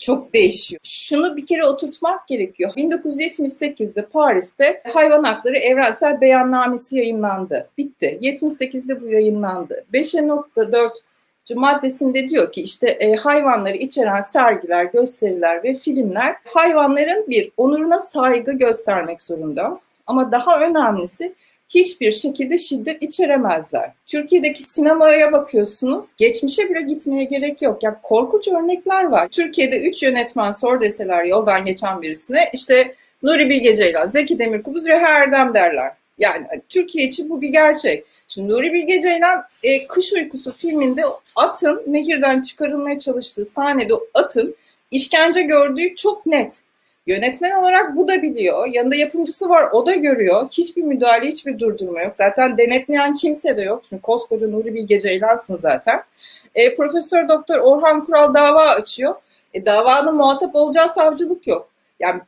çok 0.00 0.34
değişiyor. 0.34 0.80
Şunu 0.84 1.36
bir 1.36 1.46
kere 1.46 1.66
oturtmak 1.66 2.28
gerekiyor. 2.28 2.72
1978'de 2.76 4.06
Paris'te 4.06 4.82
hayvan 4.94 5.24
hakları 5.24 5.56
evrensel 5.58 6.20
beyannamesi 6.20 6.96
yayınlandı. 6.96 7.68
Bitti. 7.78 8.18
78'de 8.22 9.00
bu 9.00 9.06
yayınlandı. 9.06 9.84
5.4 9.92 10.90
maddesinde 11.54 12.28
diyor 12.28 12.52
ki 12.52 12.62
işte 12.62 12.88
e, 12.88 13.16
hayvanları 13.16 13.76
içeren 13.76 14.20
sergiler, 14.20 14.84
gösteriler 14.84 15.64
ve 15.64 15.74
filmler 15.74 16.36
hayvanların 16.44 17.24
bir 17.28 17.52
onuruna 17.56 17.98
saygı 17.98 18.52
göstermek 18.52 19.22
zorunda. 19.22 19.80
Ama 20.06 20.32
daha 20.32 20.60
önemlisi 20.60 21.34
hiçbir 21.70 22.12
şekilde 22.12 22.58
şiddet 22.58 23.02
içeremezler. 23.02 23.92
Türkiye'deki 24.06 24.62
sinemaya 24.62 25.32
bakıyorsunuz, 25.32 26.06
geçmişe 26.16 26.70
bile 26.70 26.80
gitmeye 26.80 27.24
gerek 27.24 27.62
yok. 27.62 27.82
Yani 27.82 27.96
korkunç 28.02 28.48
örnekler 28.48 29.04
var. 29.04 29.28
Türkiye'de 29.28 29.80
3 29.80 30.02
yönetmen 30.02 30.52
sor 30.52 30.80
deseler 30.80 31.24
yoldan 31.24 31.64
geçen 31.64 32.02
birisine 32.02 32.50
işte 32.52 32.94
Nuri 33.22 33.50
Bilge 33.50 33.76
Ceylan, 33.76 34.06
Zeki 34.06 34.38
Demirkubuz, 34.38 34.86
Reha 34.86 35.08
Erdem 35.08 35.54
derler. 35.54 35.92
Yani 36.18 36.46
Türkiye 36.68 37.06
için 37.06 37.30
bu 37.30 37.40
bir 37.40 37.48
gerçek. 37.48 38.04
Şimdi 38.28 38.52
Nuri 38.52 38.72
Bilge 38.72 39.00
Ceylan 39.00 39.44
e, 39.62 39.86
Kış 39.86 40.12
Uykusu 40.12 40.52
filminde 40.52 41.02
atın 41.36 41.82
nehirden 41.86 42.42
çıkarılmaya 42.42 42.98
çalıştığı 42.98 43.44
sahnede 43.44 43.94
atın 44.14 44.54
işkence 44.90 45.42
gördüğü 45.42 45.94
çok 45.96 46.26
net. 46.26 46.62
Yönetmen 47.10 47.50
olarak 47.50 47.96
bu 47.96 48.08
da 48.08 48.22
biliyor. 48.22 48.66
Yanında 48.66 48.96
yapımcısı 48.96 49.48
var 49.48 49.70
o 49.72 49.86
da 49.86 49.94
görüyor. 49.94 50.48
Hiçbir 50.50 50.82
müdahale, 50.82 51.28
hiçbir 51.28 51.58
durdurma 51.58 52.02
yok. 52.02 52.14
Zaten 52.16 52.58
denetleyen 52.58 53.14
kimse 53.14 53.56
de 53.56 53.62
yok. 53.62 53.82
Çünkü 53.88 54.02
koskoca 54.02 54.48
Nuri 54.48 54.74
Bilge 54.74 55.00
Ceylan'sın 55.00 55.56
zaten. 55.56 56.02
E, 56.54 56.74
Profesör 56.74 57.28
Doktor 57.28 57.58
Orhan 57.58 58.04
Kural 58.04 58.34
dava 58.34 58.68
açıyor. 58.68 59.14
E, 59.54 59.66
davanın 59.66 60.14
muhatap 60.14 60.54
olacağı 60.54 60.88
savcılık 60.88 61.46
yok. 61.46 61.68
Yani 62.00 62.20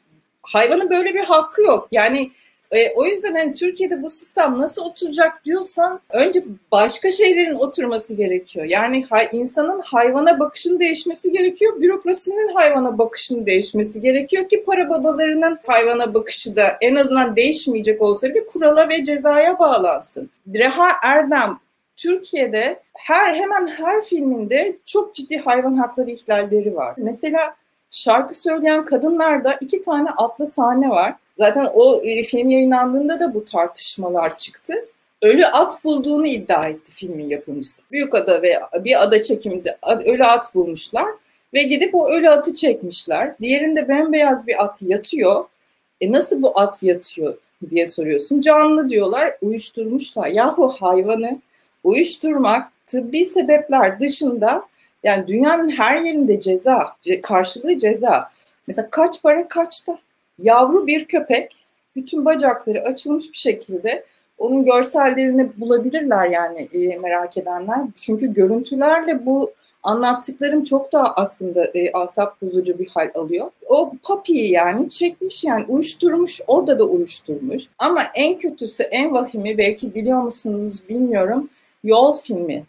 hayvanın 0.42 0.90
böyle 0.90 1.14
bir 1.14 1.24
hakkı 1.24 1.62
yok. 1.62 1.88
Yani 1.92 2.30
e, 2.72 2.92
o 2.96 3.06
yüzden 3.06 3.34
hani 3.34 3.52
Türkiye'de 3.52 4.02
bu 4.02 4.10
sistem 4.10 4.54
nasıl 4.58 4.84
oturacak 4.84 5.44
diyorsan 5.44 6.00
önce 6.10 6.44
başka 6.72 7.10
şeylerin 7.10 7.54
oturması 7.54 8.14
gerekiyor. 8.14 8.66
Yani 8.66 9.04
hay, 9.10 9.28
insanın 9.32 9.80
hayvana 9.80 10.40
bakışının 10.40 10.80
değişmesi 10.80 11.32
gerekiyor. 11.32 11.80
Bürokrasinin 11.80 12.54
hayvana 12.54 12.98
bakışının 12.98 13.46
değişmesi 13.46 14.00
gerekiyor 14.00 14.48
ki 14.48 14.64
para 14.66 14.90
babalarının 14.90 15.58
hayvana 15.66 16.14
bakışı 16.14 16.56
da 16.56 16.66
en 16.80 16.94
azından 16.94 17.36
değişmeyecek 17.36 18.02
olsa 18.02 18.34
bir 18.34 18.46
kurala 18.46 18.88
ve 18.88 19.04
cezaya 19.04 19.58
bağlansın. 19.58 20.30
Reha 20.54 20.88
Erdem 21.04 21.58
Türkiye'de 21.96 22.80
her 22.98 23.34
hemen 23.34 23.66
her 23.66 24.02
filminde 24.02 24.76
çok 24.86 25.14
ciddi 25.14 25.38
hayvan 25.38 25.76
hakları 25.76 26.10
ihlalleri 26.10 26.76
var. 26.76 26.94
Mesela 26.96 27.54
şarkı 27.90 28.34
söyleyen 28.34 28.84
kadınlarda 28.84 29.52
iki 29.60 29.82
tane 29.82 30.10
atlı 30.10 30.46
sahne 30.46 30.88
var. 30.88 31.14
Zaten 31.38 31.70
o 31.74 32.02
e, 32.04 32.22
film 32.22 32.48
yayınlandığında 32.48 33.20
da 33.20 33.34
bu 33.34 33.44
tartışmalar 33.44 34.36
çıktı. 34.36 34.74
Ölü 35.22 35.46
at 35.46 35.84
bulduğunu 35.84 36.26
iddia 36.26 36.68
etti 36.68 36.92
filmin 36.92 37.28
yapımcısı. 37.28 37.82
Büyük 37.92 38.14
ada 38.14 38.42
ve 38.42 38.60
bir 38.74 39.02
ada 39.02 39.22
çekiminde 39.22 39.78
ölü 40.06 40.24
at 40.24 40.54
bulmuşlar 40.54 41.06
ve 41.54 41.62
gidip 41.62 41.94
o 41.94 42.10
ölü 42.10 42.28
atı 42.28 42.54
çekmişler. 42.54 43.34
Diğerinde 43.40 43.88
bembeyaz 43.88 44.46
bir 44.46 44.64
at 44.64 44.82
yatıyor. 44.82 45.44
E 46.00 46.12
nasıl 46.12 46.42
bu 46.42 46.60
at 46.60 46.82
yatıyor 46.82 47.38
diye 47.70 47.86
soruyorsun. 47.86 48.40
Canlı 48.40 48.88
diyorlar, 48.88 49.30
uyuşturmuşlar. 49.42 50.28
Yahu 50.28 50.68
hayvanı 50.80 51.38
uyuşturmak 51.84 52.68
tıbbi 52.86 53.24
sebepler 53.24 54.00
dışında 54.00 54.66
yani 55.02 55.26
dünyanın 55.26 55.68
her 55.68 56.00
yerinde 56.00 56.40
ceza, 56.40 56.96
karşılığı 57.22 57.78
ceza. 57.78 58.28
Mesela 58.66 58.90
kaç 58.90 59.22
para 59.22 59.48
kaçta? 59.48 59.98
Yavru 60.38 60.86
bir 60.86 61.04
köpek 61.04 61.66
bütün 61.96 62.24
bacakları 62.24 62.80
açılmış 62.80 63.32
bir 63.32 63.38
şekilde 63.38 64.04
onun 64.38 64.64
görsellerini 64.64 65.60
bulabilirler 65.60 66.30
yani 66.30 66.68
e, 66.72 66.98
merak 66.98 67.36
edenler. 67.36 67.78
Çünkü 67.94 68.32
görüntülerle 68.32 69.26
bu 69.26 69.52
anlattıklarım 69.82 70.64
çok 70.64 70.92
daha 70.92 71.14
aslında 71.14 71.64
e, 71.64 71.92
asap 71.92 72.42
bozucu 72.42 72.78
bir 72.78 72.88
hal 72.88 73.10
alıyor. 73.14 73.50
O 73.68 73.92
papiyi 74.02 74.50
yani 74.50 74.88
çekmiş 74.88 75.44
yani 75.44 75.64
uyuşturmuş 75.68 76.40
orada 76.46 76.78
da 76.78 76.84
uyuşturmuş. 76.84 77.62
Ama 77.78 78.02
en 78.14 78.38
kötüsü 78.38 78.82
en 78.82 79.12
vahimi 79.12 79.58
belki 79.58 79.94
biliyor 79.94 80.22
musunuz 80.22 80.82
bilmiyorum 80.88 81.48
Yol 81.84 82.12
filmi. 82.12 82.64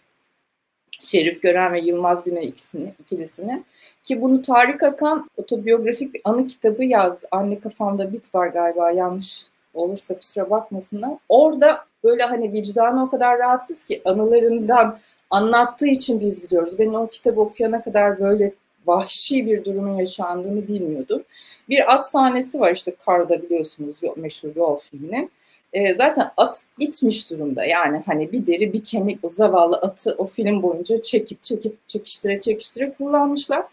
Şerif 1.04 1.42
Gören 1.42 1.74
ve 1.74 1.80
Yılmaz 1.80 2.24
Güney 2.24 2.48
ikisini, 2.48 2.94
ikilisini. 3.00 3.64
Ki 4.04 4.22
bunu 4.22 4.42
Tarık 4.42 4.84
Akan 4.84 5.30
otobiyografik 5.38 6.14
bir 6.14 6.22
anı 6.24 6.48
kitabı 6.48 6.84
yazdı. 6.84 7.28
Anne 7.32 7.60
kafamda 7.60 8.14
bit 8.14 8.36
var 8.36 8.48
galiba 8.48 8.92
yanlış 8.92 9.48
olursa 9.74 10.16
kusura 10.16 10.50
bakmasınlar. 10.50 11.12
Orada 11.30 11.86
böyle 12.04 12.24
hani 12.24 12.54
vicdanı 12.54 13.04
o 13.04 13.10
kadar 13.10 13.40
rahatsız 13.40 13.84
ki 13.84 14.02
anılarından 14.06 15.00
anlattığı 15.30 15.88
için 15.88 16.20
biz 16.20 16.44
biliyoruz. 16.44 16.80
Ben 16.80 16.94
o 16.94 17.08
kitabı 17.08 17.42
okuyana 17.42 17.82
kadar 17.82 18.20
böyle 18.20 18.54
vahşi 18.88 19.46
bir 19.46 19.66
durumun 19.66 19.98
yaşandığını 19.98 20.68
bilmiyordum. 20.68 21.24
Bir 21.70 21.94
at 21.94 22.12
sahnesi 22.12 22.60
var 22.60 22.72
işte 22.72 22.96
Karda 23.06 23.42
biliyorsunuz 23.42 23.98
meşhur 24.16 24.56
yol 24.56 24.78
filminin. 24.78 25.32
E, 25.74 25.96
zaten 25.96 26.32
at 26.38 26.66
gitmiş 26.80 27.32
durumda. 27.32 27.66
Yani 27.66 28.02
hani 28.06 28.32
bir 28.32 28.48
deri 28.48 28.74
bir 28.74 28.84
kemik 28.84 29.20
o 29.24 29.30
zavallı 29.30 29.76
atı 29.76 30.16
o 30.18 30.26
film 30.26 30.64
boyunca 30.64 31.02
çekip 31.02 31.44
çekip 31.44 31.88
çekiştire 31.88 32.40
çekiştire 32.40 32.94
kullanmışlar. 32.94 33.64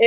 E, 0.00 0.06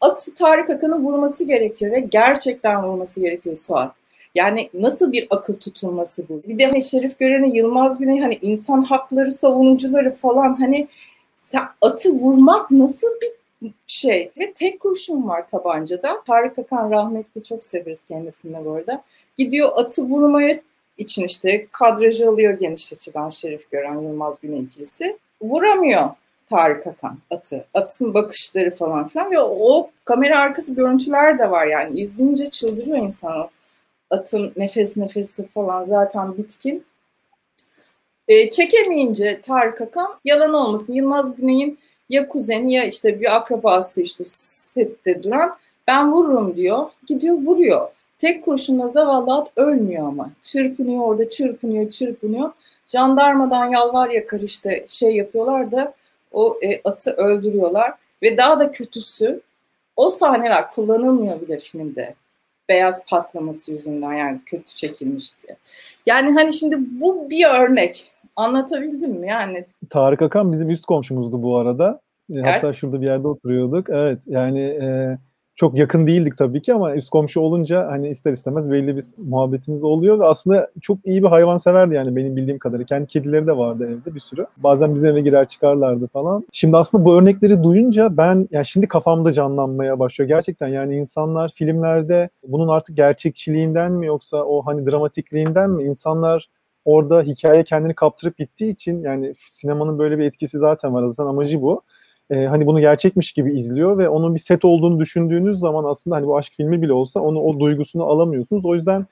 atı 0.00 0.34
Tarık 0.34 0.70
Akan'ın 0.70 1.04
vurması 1.04 1.44
gerekiyor 1.44 1.92
ve 1.92 2.00
gerçekten 2.00 2.82
vurması 2.82 3.20
gerekiyor 3.20 3.56
Suat. 3.56 3.94
Yani 4.34 4.70
nasıl 4.74 5.12
bir 5.12 5.26
akıl 5.30 5.54
tutulması 5.54 6.28
bu? 6.28 6.42
Bir 6.46 6.58
de 6.58 6.66
hani 6.66 6.82
Şerif 6.82 7.18
Gören'e 7.18 7.48
Yılmaz 7.48 7.98
Güney 7.98 8.20
hani 8.20 8.38
insan 8.42 8.82
hakları 8.82 9.32
savunucuları 9.32 10.14
falan 10.14 10.54
hani 10.54 10.88
sen 11.36 11.62
atı 11.80 12.10
vurmak 12.10 12.70
nasıl 12.70 13.08
bir 13.22 13.72
şey? 13.86 14.30
Ve 14.38 14.52
tek 14.52 14.80
kurşun 14.80 15.28
var 15.28 15.46
tabancada. 15.46 16.22
Tarık 16.26 16.58
Akan 16.58 16.90
rahmetli 16.90 17.42
çok 17.42 17.62
severiz 17.62 18.04
kendisini 18.04 18.64
bu 18.64 18.72
arada. 18.72 19.02
Gidiyor 19.38 19.68
atı 19.76 20.02
vurmaya 20.02 20.60
için 20.98 21.24
işte 21.24 21.66
kadrajı 21.72 22.28
alıyor 22.28 22.58
geniş 22.58 22.92
açıdan 22.92 23.28
Şerif 23.28 23.70
Gören 23.70 24.00
Yılmaz 24.00 24.34
Güney 24.42 24.60
ikilisi. 24.60 25.18
Vuramıyor 25.42 26.10
Tarık 26.46 26.86
Akan 26.86 27.18
atı. 27.30 27.64
Atın 27.74 28.14
bakışları 28.14 28.70
falan 28.70 29.08
filan 29.08 29.30
ve 29.30 29.40
o 29.40 29.90
kamera 30.04 30.38
arkası 30.38 30.74
görüntüler 30.74 31.38
de 31.38 31.50
var 31.50 31.66
yani. 31.66 32.00
izleyince 32.00 32.50
çıldırıyor 32.50 32.98
insan 32.98 33.38
o 33.38 33.50
atın 34.10 34.52
nefes 34.56 34.96
nefesi 34.96 35.46
falan 35.46 35.84
zaten 35.84 36.36
bitkin. 36.36 36.84
E, 38.28 38.50
çekemeyince 38.50 39.40
Tarık 39.40 39.80
Akan 39.80 40.18
yalan 40.24 40.54
olmasın 40.54 40.92
Yılmaz 40.92 41.36
Güney'in 41.36 41.78
ya 42.08 42.28
kuzeni 42.28 42.72
ya 42.72 42.84
işte 42.84 43.20
bir 43.20 43.36
akrabası 43.36 44.02
işte 44.02 44.24
sette 44.26 45.22
duran 45.22 45.56
ben 45.86 46.12
vururum 46.12 46.56
diyor. 46.56 46.90
Gidiyor 47.06 47.34
vuruyor. 47.34 47.88
Tek 48.18 48.44
kurşunla 48.44 48.88
zavallı 48.88 49.34
at 49.34 49.52
ölmüyor 49.56 50.08
ama. 50.08 50.30
Çırpınıyor 50.42 51.02
orada 51.04 51.28
çırpınıyor 51.28 51.90
çırpınıyor. 51.90 52.52
Jandarmadan 52.86 53.66
yalvar 53.66 54.10
yakar 54.10 54.40
işte 54.40 54.84
şey 54.88 55.16
yapıyorlar 55.16 55.72
da 55.72 55.94
o 56.32 56.58
e, 56.62 56.80
atı 56.84 57.10
öldürüyorlar. 57.10 57.92
Ve 58.22 58.36
daha 58.36 58.60
da 58.60 58.70
kötüsü 58.70 59.40
o 59.96 60.10
sahneler 60.10 60.70
kullanılmıyor 60.70 61.40
bile 61.40 61.58
filmde 61.58 62.14
beyaz 62.68 63.04
patlaması 63.06 63.72
yüzünden 63.72 64.12
yani 64.12 64.40
kötü 64.46 64.74
çekilmiş 64.74 65.38
diye. 65.38 65.56
Yani 66.06 66.34
hani 66.34 66.52
şimdi 66.52 66.76
bu 67.00 67.30
bir 67.30 67.46
örnek. 67.60 68.12
Anlatabildim 68.36 69.12
mi? 69.12 69.28
Yani 69.28 69.64
Tarık 69.90 70.22
Akan 70.22 70.52
bizim 70.52 70.70
üst 70.70 70.86
komşumuzdu 70.86 71.42
bu 71.42 71.58
arada. 71.58 72.00
Hatta 72.42 72.72
şurada 72.72 73.00
bir 73.00 73.06
yerde 73.06 73.28
oturuyorduk. 73.28 73.90
Evet 73.90 74.18
yani 74.26 74.60
e, 74.60 75.18
çok 75.58 75.78
yakın 75.78 76.06
değildik 76.06 76.38
tabii 76.38 76.62
ki 76.62 76.74
ama 76.74 76.94
üst 76.94 77.10
komşu 77.10 77.40
olunca 77.40 77.86
hani 77.90 78.08
ister 78.08 78.32
istemez 78.32 78.70
belli 78.70 78.96
bir 78.96 79.04
muhabbetiniz 79.16 79.84
oluyor 79.84 80.18
ve 80.18 80.24
aslında 80.24 80.70
çok 80.80 80.98
iyi 81.06 81.22
bir 81.22 81.28
hayvan 81.28 81.56
severdi 81.56 81.94
yani 81.94 82.16
benim 82.16 82.36
bildiğim 82.36 82.58
kadarıyla. 82.58 82.86
Kendi 82.86 83.06
kedileri 83.06 83.46
de 83.46 83.56
vardı 83.56 83.86
evde 83.86 84.14
bir 84.14 84.20
sürü. 84.20 84.46
Bazen 84.56 84.94
bizim 84.94 85.10
eve 85.10 85.20
girer 85.20 85.48
çıkarlardı 85.48 86.06
falan. 86.06 86.44
Şimdi 86.52 86.76
aslında 86.76 87.04
bu 87.04 87.18
örnekleri 87.18 87.62
duyunca 87.62 88.16
ben 88.16 88.48
yani 88.50 88.66
şimdi 88.66 88.88
kafamda 88.88 89.32
canlanmaya 89.32 89.98
başlıyor. 89.98 90.28
Gerçekten 90.28 90.68
yani 90.68 90.96
insanlar 90.96 91.52
filmlerde 91.54 92.28
bunun 92.46 92.68
artık 92.68 92.96
gerçekçiliğinden 92.96 93.92
mi 93.92 94.06
yoksa 94.06 94.36
o 94.36 94.62
hani 94.66 94.86
dramatikliğinden 94.86 95.70
mi 95.70 95.82
insanlar 95.84 96.48
orada 96.84 97.22
hikaye 97.22 97.64
kendini 97.64 97.94
kaptırıp 97.94 98.38
gittiği 98.38 98.70
için 98.70 99.02
yani 99.02 99.34
sinemanın 99.46 99.98
böyle 99.98 100.18
bir 100.18 100.24
etkisi 100.24 100.58
zaten 100.58 100.94
var. 100.94 101.02
Zaten 101.02 101.26
amacı 101.26 101.62
bu 101.62 101.82
e, 102.30 102.46
hani 102.46 102.66
bunu 102.66 102.80
gerçekmiş 102.80 103.32
gibi 103.32 103.58
izliyor 103.58 103.98
ve 103.98 104.08
onun 104.08 104.34
bir 104.34 104.40
set 104.40 104.64
olduğunu 104.64 105.00
düşündüğünüz 105.00 105.58
zaman 105.58 105.84
aslında 105.84 106.16
hani 106.16 106.26
bu 106.26 106.36
aşk 106.38 106.52
filmi 106.56 106.82
bile 106.82 106.92
olsa 106.92 107.20
onu 107.20 107.40
o 107.40 107.60
duygusunu 107.60 108.04
alamıyorsunuz. 108.04 108.64
O 108.64 108.74
yüzden 108.74 109.06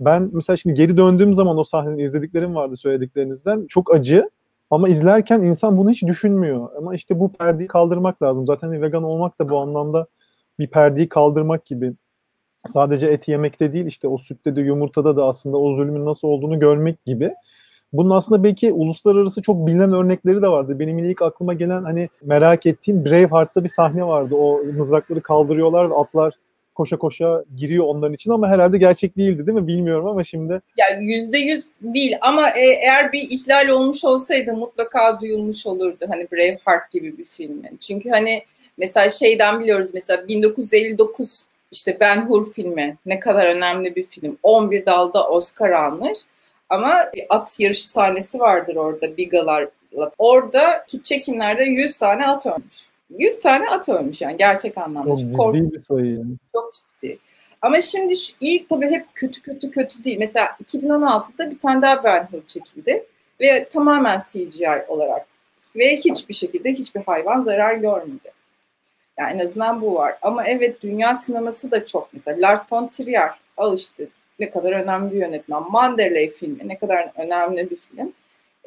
ben 0.00 0.30
mesela 0.32 0.56
şimdi 0.56 0.74
geri 0.74 0.96
döndüğüm 0.96 1.34
zaman 1.34 1.58
o 1.58 1.64
sahnenin 1.64 1.98
izlediklerim 1.98 2.54
vardı 2.54 2.76
söylediklerinizden. 2.76 3.66
Çok 3.66 3.94
acı 3.94 4.30
ama 4.70 4.88
izlerken 4.88 5.40
insan 5.40 5.76
bunu 5.76 5.90
hiç 5.90 6.02
düşünmüyor. 6.02 6.68
Ama 6.78 6.94
işte 6.94 7.20
bu 7.20 7.32
perdeyi 7.32 7.68
kaldırmak 7.68 8.22
lazım. 8.22 8.46
Zaten 8.46 8.68
hani 8.68 8.82
vegan 8.82 9.02
olmak 9.02 9.40
da 9.40 9.48
bu 9.48 9.58
anlamda 9.58 10.06
bir 10.58 10.66
perdeyi 10.66 11.08
kaldırmak 11.08 11.64
gibi. 11.66 11.92
Sadece 12.72 13.06
et 13.06 13.28
yemekte 13.28 13.72
değil 13.72 13.86
işte 13.86 14.08
o 14.08 14.18
sütte 14.18 14.56
de 14.56 14.60
yumurtada 14.60 15.16
da 15.16 15.26
aslında 15.26 15.56
o 15.56 15.76
zulmün 15.76 16.04
nasıl 16.06 16.28
olduğunu 16.28 16.58
görmek 16.58 17.04
gibi. 17.04 17.34
Bunun 17.92 18.10
aslında 18.10 18.44
belki 18.44 18.72
uluslararası 18.72 19.42
çok 19.42 19.66
bilinen 19.66 19.92
örnekleri 19.92 20.42
de 20.42 20.48
vardı. 20.48 20.78
Benim 20.78 20.98
ilk 20.98 21.22
aklıma 21.22 21.54
gelen 21.54 21.82
hani 21.82 22.08
merak 22.22 22.66
ettiğim 22.66 23.04
Braveheart'ta 23.04 23.64
bir 23.64 23.68
sahne 23.68 24.06
vardı. 24.06 24.34
O 24.34 24.62
mızrakları 24.64 25.20
kaldırıyorlar 25.20 25.90
ve 25.90 25.94
atlar 25.94 26.34
koşa 26.76 26.96
koşa 26.96 27.44
giriyor 27.56 27.84
onların 27.84 28.14
için 28.14 28.30
ama 28.30 28.48
herhalde 28.48 28.78
gerçek 28.78 29.16
değildi 29.16 29.46
değil 29.46 29.58
mi? 29.58 29.66
Bilmiyorum 29.66 30.06
ama 30.06 30.24
şimdi. 30.24 30.52
Ya 30.52 30.86
yüzde 31.00 31.38
yüz 31.38 31.64
değil 31.80 32.16
ama 32.20 32.48
e, 32.48 32.66
eğer 32.82 33.12
bir 33.12 33.22
ihlal 33.30 33.68
olmuş 33.68 34.04
olsaydı 34.04 34.52
mutlaka 34.54 35.20
duyulmuş 35.20 35.66
olurdu 35.66 36.06
hani 36.08 36.28
Braveheart 36.32 36.90
gibi 36.92 37.18
bir 37.18 37.24
filmin. 37.24 37.76
Çünkü 37.80 38.10
hani 38.10 38.42
mesela 38.78 39.10
şeyden 39.10 39.60
biliyoruz 39.60 39.90
mesela 39.94 40.28
1959 40.28 41.46
işte 41.72 41.96
Ben 42.00 42.28
Hur 42.28 42.52
filmi 42.52 42.96
ne 43.06 43.20
kadar 43.20 43.46
önemli 43.46 43.96
bir 43.96 44.02
film. 44.02 44.38
11 44.42 44.86
dalda 44.86 45.28
Oscar 45.28 45.70
almış. 45.70 46.18
Ama 46.70 46.94
at 47.28 47.60
yarışı 47.60 47.88
sahnesi 47.88 48.40
vardır 48.40 48.76
orada 48.76 49.16
bigalarla. 49.16 49.70
Oradaki 50.18 51.02
çekimlerde 51.02 51.62
100 51.64 51.98
tane 51.98 52.26
at 52.26 52.46
ölmüş. 52.46 52.88
100 53.18 53.40
tane 53.40 53.68
at 53.70 53.88
ölmüş 53.88 54.20
yani 54.20 54.36
gerçek 54.36 54.78
anlamda. 54.78 55.10
Çok 55.10 55.18
ciddi 55.18 55.36
Kork- 55.36 55.72
bir 55.72 55.80
sayı 55.80 56.06
yani. 56.06 56.34
Çok 56.54 56.72
ciddi. 56.72 57.18
Ama 57.62 57.80
şimdi 57.80 58.14
ilk 58.40 58.68
tabii 58.68 58.90
hep 58.90 59.04
kötü 59.14 59.42
kötü 59.42 59.70
kötü 59.70 60.04
değil. 60.04 60.18
Mesela 60.18 60.46
2016'da 60.64 61.50
bir 61.50 61.58
tane 61.58 61.82
daha 61.82 62.04
Ben 62.04 62.28
Hur 62.32 62.46
çekildi. 62.46 63.06
Ve 63.40 63.68
tamamen 63.68 64.20
CGI 64.30 64.84
olarak. 64.88 65.26
Ve 65.76 65.96
hiçbir 65.96 66.34
şekilde 66.34 66.72
hiçbir 66.72 67.00
hayvan 67.00 67.42
zarar 67.42 67.74
görmedi. 67.74 68.32
Yani 69.18 69.32
en 69.32 69.46
azından 69.46 69.80
bu 69.80 69.94
var. 69.94 70.18
Ama 70.22 70.44
evet 70.44 70.82
dünya 70.82 71.14
sineması 71.14 71.70
da 71.70 71.86
çok 71.86 72.08
mesela. 72.12 72.48
Lars 72.48 72.72
von 72.72 72.88
Trier 72.88 73.30
al 73.56 73.78
işte 73.78 74.06
ne 74.38 74.50
kadar 74.50 74.72
önemli 74.72 75.12
bir 75.12 75.20
yönetmen. 75.20 75.62
Manderley 75.70 76.30
filmi 76.30 76.68
ne 76.68 76.78
kadar 76.78 77.12
önemli 77.18 77.70
bir 77.70 77.76
film. 77.76 78.12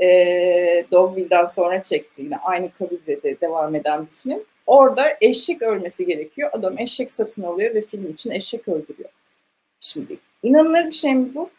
E, 0.01 0.85
Dogville'den 0.91 1.45
sonra 1.45 1.83
çekti 1.83 2.21
yine 2.21 2.37
aynı 2.37 2.71
kabilde 2.71 3.23
de 3.23 3.41
devam 3.41 3.75
eden 3.75 4.01
bir 4.01 4.11
film. 4.11 4.43
Orada 4.65 5.05
eşek 5.21 5.61
ölmesi 5.61 6.05
gerekiyor. 6.05 6.49
Adam 6.53 6.79
eşek 6.79 7.11
satın 7.11 7.43
alıyor 7.43 7.75
ve 7.75 7.81
film 7.81 8.11
için 8.11 8.31
eşek 8.31 8.67
öldürüyor. 8.67 9.09
Şimdi 9.79 10.17
inanılır 10.43 10.85
bir 10.85 10.91
şey 10.91 11.15
mi 11.15 11.35
bu? 11.35 11.49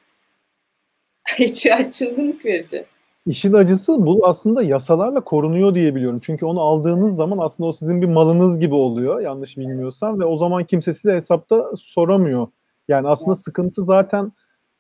Hiç 1.38 1.66
çılgınlık 1.90 2.44
verici. 2.44 2.84
İşin 3.26 3.52
acısı 3.52 4.06
bu 4.06 4.26
aslında 4.26 4.62
yasalarla 4.62 5.24
korunuyor 5.24 5.74
diye 5.74 5.94
biliyorum. 5.94 6.20
Çünkü 6.24 6.46
onu 6.46 6.60
aldığınız 6.60 7.16
zaman 7.16 7.38
aslında 7.38 7.68
o 7.68 7.72
sizin 7.72 8.02
bir 8.02 8.06
malınız 8.06 8.58
gibi 8.58 8.74
oluyor 8.74 9.20
yanlış 9.20 9.56
bilmiyorsam 9.56 10.20
ve 10.20 10.24
o 10.24 10.36
zaman 10.36 10.64
kimse 10.64 10.94
size 10.94 11.14
hesapta 11.14 11.70
soramıyor. 11.76 12.48
Yani 12.90 13.08
aslında 13.08 13.36
sıkıntı 13.36 13.84
zaten 13.84 14.32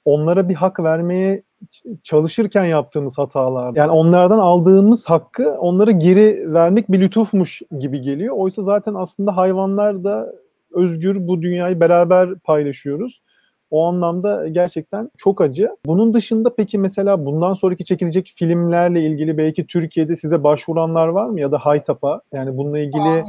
onlara 0.04 0.48
bir 0.48 0.54
hak 0.54 0.80
vermeye 0.80 1.42
çalışırken 2.02 2.64
yaptığımız 2.64 3.18
hatalar. 3.18 3.72
Yani 3.76 3.90
onlardan 3.90 4.38
aldığımız 4.38 5.04
hakkı 5.06 5.50
onlara 5.50 5.90
geri 5.90 6.54
vermek 6.54 6.92
bir 6.92 7.00
lütufmuş 7.00 7.62
gibi 7.78 8.00
geliyor. 8.00 8.36
Oysa 8.38 8.62
zaten 8.62 8.94
aslında 8.94 9.36
hayvanlar 9.36 10.04
da 10.04 10.32
özgür 10.72 11.28
bu 11.28 11.42
dünyayı 11.42 11.80
beraber 11.80 12.34
paylaşıyoruz. 12.34 13.22
O 13.70 13.86
anlamda 13.86 14.48
gerçekten 14.48 15.10
çok 15.16 15.40
acı. 15.40 15.70
Bunun 15.86 16.12
dışında 16.12 16.54
peki 16.54 16.78
mesela 16.78 17.26
bundan 17.26 17.54
sonraki 17.54 17.84
çekilecek 17.84 18.32
filmlerle 18.36 19.02
ilgili 19.02 19.38
belki 19.38 19.66
Türkiye'de 19.66 20.16
size 20.16 20.44
başvuranlar 20.44 21.08
var 21.08 21.26
mı 21.26 21.40
ya 21.40 21.52
da 21.52 21.58
Haytap'a? 21.58 22.20
Yani 22.32 22.56
bununla 22.56 22.78
ilgili 22.78 23.24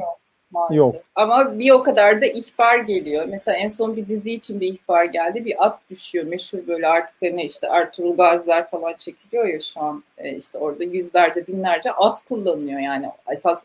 maalesef. 0.52 0.78
Yok. 0.78 0.96
Ama 1.16 1.60
bir 1.60 1.72
o 1.72 1.84
kadar 1.84 2.22
da 2.22 2.26
ihbar 2.26 2.80
geliyor. 2.80 3.26
Mesela 3.30 3.58
en 3.58 3.68
son 3.68 3.96
bir 3.96 4.08
dizi 4.08 4.34
için 4.34 4.60
bir 4.60 4.68
ihbar 4.74 5.06
geldi. 5.06 5.46
Bir 5.46 5.66
at 5.66 5.80
düşüyor. 5.90 6.26
Meşhur 6.26 6.68
böyle 6.68 6.88
artık 6.88 7.16
hani 7.22 7.44
işte 7.44 7.68
Ertuğrul 7.68 8.18
Gaziler 8.18 8.70
falan 8.70 8.94
çekiliyor 8.94 9.48
ya 9.48 9.60
şu 9.60 9.82
an. 9.82 10.04
E 10.18 10.36
işte 10.36 10.58
orada 10.58 10.84
yüzlerce 10.84 11.48
binlerce 11.48 11.92
at 11.92 12.26
kullanıyor 12.26 12.80
yani. 12.80 13.10
Esas 13.32 13.60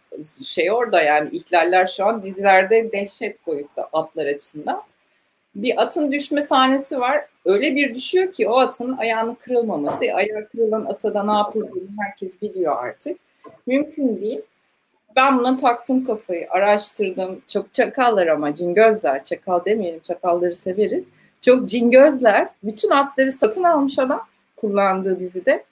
şey 0.44 0.72
orada 0.72 1.02
yani 1.02 1.28
ihlaller 1.32 1.86
şu 1.86 2.04
an 2.04 2.22
dizilerde 2.22 2.92
dehşet 2.92 3.46
boyutta 3.46 3.88
atlar 3.92 4.26
açısından. 4.26 4.82
Bir 5.54 5.82
atın 5.82 6.12
düşme 6.12 6.42
sahnesi 6.42 7.00
var. 7.00 7.24
Öyle 7.44 7.76
bir 7.76 7.94
düşüyor 7.94 8.32
ki 8.32 8.48
o 8.48 8.58
atın 8.58 8.96
ayağını 8.96 9.36
kırılmaması. 9.36 10.04
Ayağı 10.14 10.48
kırılan 10.48 10.84
ata 10.84 11.14
da 11.14 11.24
ne 11.24 11.32
yapıldığını 11.32 11.88
herkes 12.00 12.42
biliyor 12.42 12.84
artık. 12.84 13.18
Mümkün 13.66 14.22
değil 14.22 14.40
ben 15.16 15.38
buna 15.38 15.56
taktım 15.56 16.04
kafayı, 16.04 16.46
araştırdım. 16.50 17.42
Çok 17.46 17.72
çakallar 17.72 18.26
ama 18.26 18.54
cingözler, 18.54 19.24
çakal 19.24 19.64
demeyelim, 19.64 20.00
çakalları 20.00 20.56
severiz. 20.56 21.04
Çok 21.40 21.68
cingözler, 21.68 22.48
bütün 22.62 22.90
atları 22.90 23.32
satın 23.32 23.62
almış 23.62 23.98
adam 23.98 24.26
kullandığı 24.56 25.20
dizide. 25.20 25.64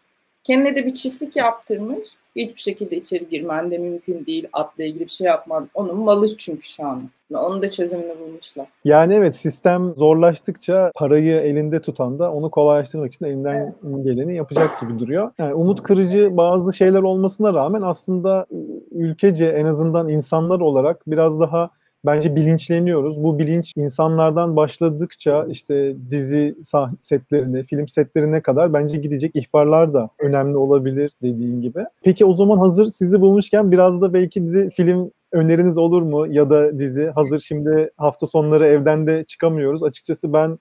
Kendine 0.44 0.76
de 0.76 0.86
bir 0.86 0.94
çiftlik 0.94 1.36
yaptırmış. 1.36 2.08
Hiçbir 2.36 2.60
şekilde 2.60 2.96
içeri 2.96 3.28
girmen 3.28 3.70
de 3.70 3.78
mümkün 3.78 4.26
değil. 4.26 4.48
Atla 4.52 4.84
ilgili 4.84 5.04
bir 5.04 5.10
şey 5.10 5.26
yapman. 5.26 5.68
Onun 5.74 5.98
malı 5.98 6.36
çünkü 6.36 6.62
şu 6.62 6.86
an. 6.86 7.02
Onun 7.34 7.62
da 7.62 7.70
çözümünü 7.70 8.18
bulmuşlar. 8.20 8.66
Yani 8.84 9.14
evet 9.14 9.36
sistem 9.36 9.94
zorlaştıkça 9.96 10.92
parayı 10.94 11.36
elinde 11.36 11.80
tutan 11.80 12.18
da 12.18 12.32
onu 12.32 12.50
kolaylaştırmak 12.50 13.14
için 13.14 13.24
elinden 13.24 13.54
evet. 13.54 14.04
geleni 14.04 14.36
yapacak 14.36 14.80
gibi 14.80 14.98
duruyor. 14.98 15.30
Yani 15.38 15.54
umut 15.54 15.82
kırıcı 15.82 16.36
bazı 16.36 16.72
şeyler 16.72 17.02
olmasına 17.02 17.54
rağmen 17.54 17.80
aslında 17.80 18.46
ülkece 18.90 19.46
en 19.46 19.64
azından 19.64 20.08
insanlar 20.08 20.60
olarak 20.60 21.10
biraz 21.10 21.40
daha 21.40 21.70
bence 22.06 22.36
bilinçleniyoruz. 22.36 23.22
Bu 23.24 23.38
bilinç 23.38 23.72
insanlardan 23.76 24.56
başladıkça 24.56 25.46
işte 25.48 25.96
dizi 26.10 26.56
setlerine, 27.02 27.62
film 27.62 27.88
setlerine 27.88 28.40
kadar 28.40 28.72
bence 28.72 28.98
gidecek 28.98 29.36
ihbarlar 29.36 29.94
da 29.94 30.10
önemli 30.18 30.56
olabilir 30.56 31.12
dediğin 31.22 31.60
gibi. 31.60 31.84
Peki 32.02 32.24
o 32.24 32.34
zaman 32.34 32.58
hazır 32.58 32.90
sizi 32.90 33.20
bulmuşken 33.20 33.72
biraz 33.72 34.00
da 34.00 34.14
belki 34.14 34.44
bize 34.44 34.70
film 34.70 35.10
öneriniz 35.32 35.78
olur 35.78 36.02
mu 36.02 36.26
ya 36.26 36.50
da 36.50 36.78
dizi? 36.78 37.06
Hazır 37.06 37.40
şimdi 37.40 37.90
hafta 37.96 38.26
sonları 38.26 38.66
evden 38.66 39.06
de 39.06 39.24
çıkamıyoruz. 39.24 39.82
Açıkçası 39.82 40.32
ben 40.32 40.58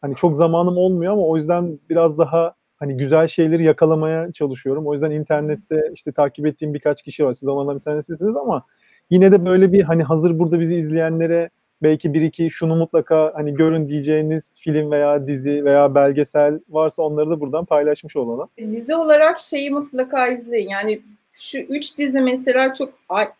hani 0.00 0.14
çok 0.14 0.36
zamanım 0.36 0.76
olmuyor 0.76 1.12
ama 1.12 1.22
o 1.22 1.36
yüzden 1.36 1.78
biraz 1.90 2.18
daha 2.18 2.54
hani 2.76 2.96
güzel 2.96 3.28
şeyleri 3.28 3.64
yakalamaya 3.64 4.32
çalışıyorum. 4.32 4.86
O 4.86 4.92
yüzden 4.92 5.10
internette 5.10 5.90
işte 5.94 6.12
takip 6.12 6.46
ettiğim 6.46 6.74
birkaç 6.74 7.02
kişi 7.02 7.24
var. 7.24 7.32
Siz 7.32 7.48
onlardan 7.48 7.76
bir 7.76 7.82
tanesisiniz 7.82 8.36
ama 8.36 8.62
yine 9.10 9.32
de 9.32 9.46
böyle 9.46 9.72
bir 9.72 9.82
hani 9.82 10.02
hazır 10.02 10.38
burada 10.38 10.60
bizi 10.60 10.74
izleyenlere 10.74 11.50
belki 11.82 12.14
bir 12.14 12.20
iki 12.20 12.50
şunu 12.50 12.76
mutlaka 12.76 13.32
hani 13.34 13.54
görün 13.54 13.88
diyeceğiniz 13.88 14.54
film 14.58 14.90
veya 14.90 15.26
dizi 15.26 15.64
veya 15.64 15.94
belgesel 15.94 16.60
varsa 16.68 17.02
onları 17.02 17.30
da 17.30 17.40
buradan 17.40 17.64
paylaşmış 17.64 18.16
olalım. 18.16 18.48
Dizi 18.58 18.94
olarak 18.94 19.38
şeyi 19.38 19.70
mutlaka 19.70 20.28
izleyin. 20.28 20.68
Yani 20.68 21.00
şu 21.32 21.58
üç 21.58 21.98
dizi 21.98 22.20
mesela 22.20 22.74
çok 22.74 22.90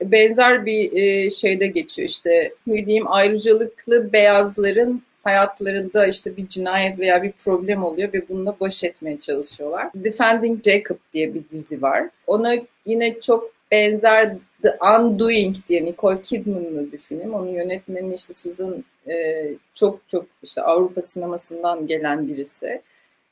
benzer 0.03 0.67
bir 0.67 0.93
e, 0.93 1.31
şeyde 1.31 1.67
geçiyor 1.67 2.09
işte 2.09 2.53
ne 2.67 2.87
diyeyim 2.87 3.13
ayrıcalıklı 3.13 4.13
beyazların 4.13 5.03
hayatlarında 5.25 6.07
işte 6.07 6.37
bir 6.37 6.49
cinayet 6.49 6.99
veya 6.99 7.23
bir 7.23 7.33
problem 7.33 7.85
oluyor 7.85 8.13
ve 8.13 8.29
bununla 8.29 8.57
baş 8.61 8.85
etmeye 8.85 9.19
çalışıyorlar. 9.19 9.91
Defending 9.95 10.65
Jacob 10.65 10.97
diye 11.13 11.35
bir 11.35 11.49
dizi 11.51 11.83
var. 11.83 12.09
Ona 12.27 12.55
yine 12.87 13.21
çok 13.21 13.56
benzer 13.71 14.37
The 14.63 14.79
Undoing 14.99 15.57
diye 15.69 15.85
Nicole 15.85 16.21
Kidman'lı 16.21 16.93
bir 16.93 16.99
film. 16.99 17.35
Onun 17.35 17.49
yönetmeni 17.49 18.15
işte 18.15 18.35
Susan 18.35 18.85
e, 19.09 19.47
çok 19.75 20.09
çok 20.09 20.27
işte 20.43 20.63
Avrupa 20.63 21.03
sinemasından 21.03 21.87
gelen 21.87 22.29
birisi. 22.29 22.83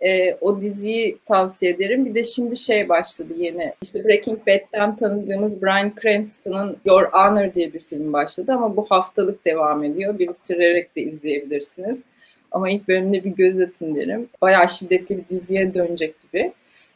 E, 0.00 0.34
o 0.40 0.60
diziyi 0.60 1.18
tavsiye 1.24 1.72
ederim. 1.72 2.06
Bir 2.06 2.14
de 2.14 2.24
şimdi 2.24 2.56
şey 2.56 2.88
başladı 2.88 3.32
yeni. 3.36 3.74
İşte 3.82 4.04
Breaking 4.04 4.46
Bad'den 4.46 4.96
tanıdığımız 4.96 5.62
Bryan 5.62 5.92
Cranston'ın 6.02 6.76
Your 6.84 7.04
Honor 7.12 7.54
diye 7.54 7.72
bir 7.72 7.80
film 7.80 8.12
başladı 8.12 8.52
ama 8.52 8.76
bu 8.76 8.86
haftalık 8.88 9.44
devam 9.44 9.84
ediyor. 9.84 10.18
Biriktirerek 10.18 10.96
de 10.96 11.00
izleyebilirsiniz. 11.00 12.02
Ama 12.50 12.70
ilk 12.70 12.88
bölümde 12.88 13.24
bir 13.24 13.30
göz 13.30 13.60
atın 13.60 13.96
derim. 13.96 14.28
Bayağı 14.42 14.68
şiddetli 14.68 15.18
bir 15.18 15.28
diziye 15.28 15.74
dönecek 15.74 16.14
gibi. 16.22 16.52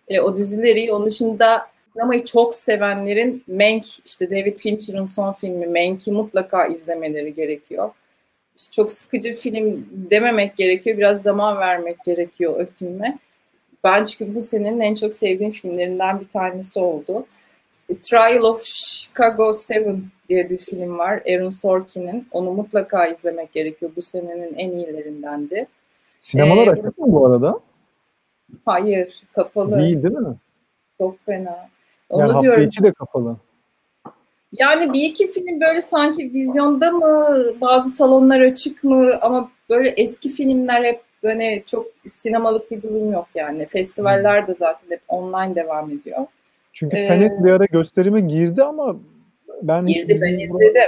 E, 0.09 0.21
o 0.21 0.37
dizileri 0.37 0.93
onun 0.93 1.07
dışında 1.07 1.67
sinemayı 1.99 2.25
çok 2.25 2.55
sevenlerin 2.55 3.45
Mank, 3.49 3.85
işte 4.07 4.31
David 4.31 4.57
Fincher'ın 4.57 5.05
son 5.05 5.33
filmi 5.33 5.67
Mank'i 5.67 6.13
mutlaka 6.13 6.67
izlemeleri 6.67 7.35
gerekiyor 7.35 7.91
çok 8.73 8.93
sıkıcı 8.93 9.35
film 9.35 9.87
dememek 9.93 10.57
gerekiyor. 10.57 10.99
Biraz 10.99 11.23
zaman 11.23 11.59
vermek 11.59 12.05
gerekiyor 12.05 12.61
o 12.61 12.67
filme. 12.75 13.19
Ben 13.85 14.05
çünkü 14.05 14.35
bu 14.35 14.41
senenin 14.41 14.81
en 14.81 14.95
çok 14.95 15.15
sevdiğim 15.15 15.53
filmlerinden 15.53 16.21
bir 16.21 16.29
tanesi 16.29 16.81
oldu. 16.81 17.27
Trial 18.03 18.43
of 18.43 18.65
Chicago 18.65 19.55
7 19.71 20.01
diye 20.29 20.51
bir 20.51 20.59
film 20.59 20.99
var. 20.99 21.23
Aaron 21.29 21.51
Sorkin'in. 21.51 22.29
Onu 22.31 22.53
mutlaka 22.53 23.07
izlemek 23.07 23.53
gerekiyor. 23.53 23.93
Bu 23.97 24.03
senenin 24.03 24.55
en 24.55 24.71
iyilerindendi. 24.71 25.67
Sinemalar 26.21 26.67
ee, 26.67 26.71
açık 26.71 26.99
mı 26.99 27.13
bu 27.13 27.27
arada? 27.27 27.61
Hayır, 28.65 29.23
kapalı. 29.33 29.79
Değil 29.79 30.03
değil 30.03 30.15
mi? 30.15 30.37
Çok 30.99 31.27
fena. 31.27 31.69
Onu 32.09 32.21
yani 32.21 32.43
diyorum. 32.43 32.61
hafta 32.61 32.69
içi 32.69 32.83
de 32.83 32.93
kapalı. 32.93 33.37
Yani 34.53 34.93
bir 34.93 35.03
iki 35.03 35.27
film 35.27 35.61
böyle 35.61 35.83
sanki 35.83 36.33
vizyonda 36.35 36.91
mı, 36.91 37.39
bazı 37.61 37.91
salonlar 37.91 38.41
açık 38.41 38.85
mı 38.85 39.11
ama 39.23 39.51
böyle 39.71 39.89
eski 39.89 40.29
filmler 40.29 40.85
hep 40.85 41.01
böyle 41.23 41.63
çok 41.67 41.87
sinemalık 42.09 42.71
bir 42.71 42.83
durum 42.83 43.13
yok 43.13 43.29
yani. 43.35 43.67
Festivaller 43.67 44.49
de 44.49 44.55
zaten 44.55 44.91
hep 44.91 45.01
online 45.09 45.55
devam 45.55 45.91
ediyor. 45.91 46.27
Çünkü 46.73 46.97
ee, 46.97 47.09
Tenet 47.09 47.45
bir 47.45 47.51
ara 47.51 47.65
gösterime 47.65 48.21
girdi 48.21 48.63
ama 48.63 48.97
ben 49.63 49.87
girdi 49.87 50.19
ben 50.23 50.33
izledim. 50.33 50.83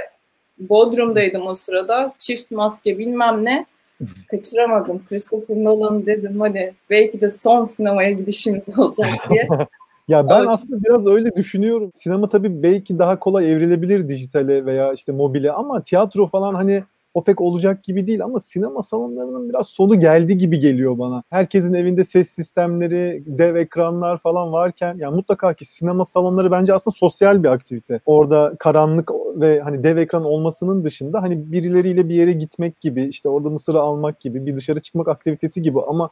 Bodrum'daydım 0.59 1.46
o 1.46 1.54
sırada. 1.54 2.12
Çift 2.18 2.50
maske 2.50 2.98
bilmem 2.98 3.44
ne. 3.44 3.66
Kaçıramadım. 4.30 5.02
Christopher 5.09 5.56
Nolan 5.56 6.06
dedim 6.06 6.40
hani 6.40 6.72
belki 6.90 7.20
de 7.20 7.28
son 7.28 7.64
sinemaya 7.64 8.11
gidişimiz 8.11 8.78
olacak 8.78 9.09
diye. 9.30 9.48
Ya 10.11 10.29
ben 10.29 10.40
Ama 10.40 10.51
aslında 10.51 10.83
biraz 10.85 11.07
öyle 11.07 11.37
düşünüyorum. 11.37 11.90
Sinema 11.94 12.29
tabii 12.29 12.62
belki 12.62 12.99
daha 12.99 13.18
kolay 13.18 13.53
evrilebilir 13.53 14.09
dijitale 14.09 14.66
veya 14.66 14.92
işte 14.92 15.12
mobile 15.12 15.53
ama 15.53 15.83
tiyatro 15.83 16.27
falan 16.27 16.55
hani 16.55 16.85
o 17.14 17.25
pek 17.25 17.40
olacak 17.40 17.85
gibi 17.85 18.07
değil 18.07 18.25
ama 18.25 18.40
sinema 18.40 18.83
salonlarının 18.83 19.49
biraz 19.49 19.66
sonu 19.66 20.01
geldi 20.01 20.38
gibi 20.38 20.61
geliyor 20.61 20.99
bana. 20.99 21.23
Herkesin 21.31 21.75
evinde 21.75 22.05
ses 22.05 22.31
sistemleri, 22.31 23.23
dev 23.27 23.55
ekranlar 23.57 24.18
falan 24.18 24.53
varken 24.53 24.96
yani 24.99 25.14
mutlaka 25.16 25.55
ki 25.55 25.64
sinema 25.64 26.05
salonları 26.05 26.51
bence 26.51 26.75
aslında 26.75 26.94
sosyal 26.96 27.42
bir 27.42 27.49
aktivite. 27.49 28.01
Orada 28.07 28.53
karanlık 28.59 29.11
ve 29.37 29.61
hani 29.61 29.83
dev 29.85 29.96
ekran 29.96 30.25
olmasının 30.25 30.85
dışında 30.85 31.23
hani 31.23 31.53
birileriyle 31.53 32.09
bir 32.09 32.14
yere 32.14 32.33
gitmek 32.33 32.81
gibi, 32.81 33.03
işte 33.05 33.29
orada 33.29 33.51
mısırı 33.51 33.81
almak 33.81 34.20
gibi, 34.20 34.46
bir 34.46 34.57
dışarı 34.57 34.81
çıkmak 34.81 35.09
aktivitesi 35.09 35.62
gibi 35.62 35.79
ama 35.88 36.11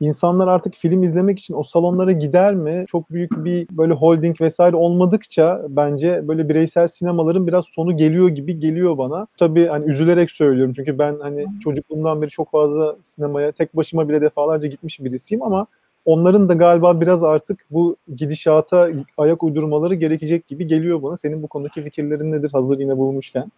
İnsanlar 0.00 0.48
artık 0.48 0.74
film 0.74 1.02
izlemek 1.02 1.38
için 1.38 1.54
o 1.54 1.62
salonlara 1.62 2.12
gider 2.12 2.54
mi? 2.54 2.84
Çok 2.88 3.10
büyük 3.10 3.44
bir 3.44 3.68
böyle 3.70 3.92
holding 3.94 4.40
vesaire 4.40 4.76
olmadıkça 4.76 5.62
bence 5.68 6.28
böyle 6.28 6.48
bireysel 6.48 6.88
sinemaların 6.88 7.46
biraz 7.46 7.64
sonu 7.64 7.96
geliyor 7.96 8.28
gibi 8.28 8.58
geliyor 8.58 8.98
bana. 8.98 9.26
Tabii 9.38 9.66
hani 9.66 9.90
üzülerek 9.90 10.30
söylüyorum 10.30 10.72
çünkü 10.76 10.98
ben 10.98 11.16
hani 11.20 11.46
çocukluğumdan 11.64 12.22
beri 12.22 12.30
çok 12.30 12.50
fazla 12.50 12.96
sinemaya 13.02 13.52
tek 13.52 13.76
başıma 13.76 14.08
bile 14.08 14.20
defalarca 14.20 14.68
gitmiş 14.68 15.00
birisiyim 15.04 15.42
ama 15.42 15.66
onların 16.04 16.48
da 16.48 16.54
galiba 16.54 17.00
biraz 17.00 17.24
artık 17.24 17.66
bu 17.70 17.96
gidişata 18.16 18.90
ayak 19.16 19.42
uydurmaları 19.42 19.94
gerekecek 19.94 20.46
gibi 20.48 20.66
geliyor 20.66 21.02
bana. 21.02 21.16
Senin 21.16 21.42
bu 21.42 21.48
konudaki 21.48 21.82
fikirlerin 21.82 22.32
nedir 22.32 22.50
hazır 22.52 22.78
yine 22.78 22.96
bulmuşken? 22.96 23.52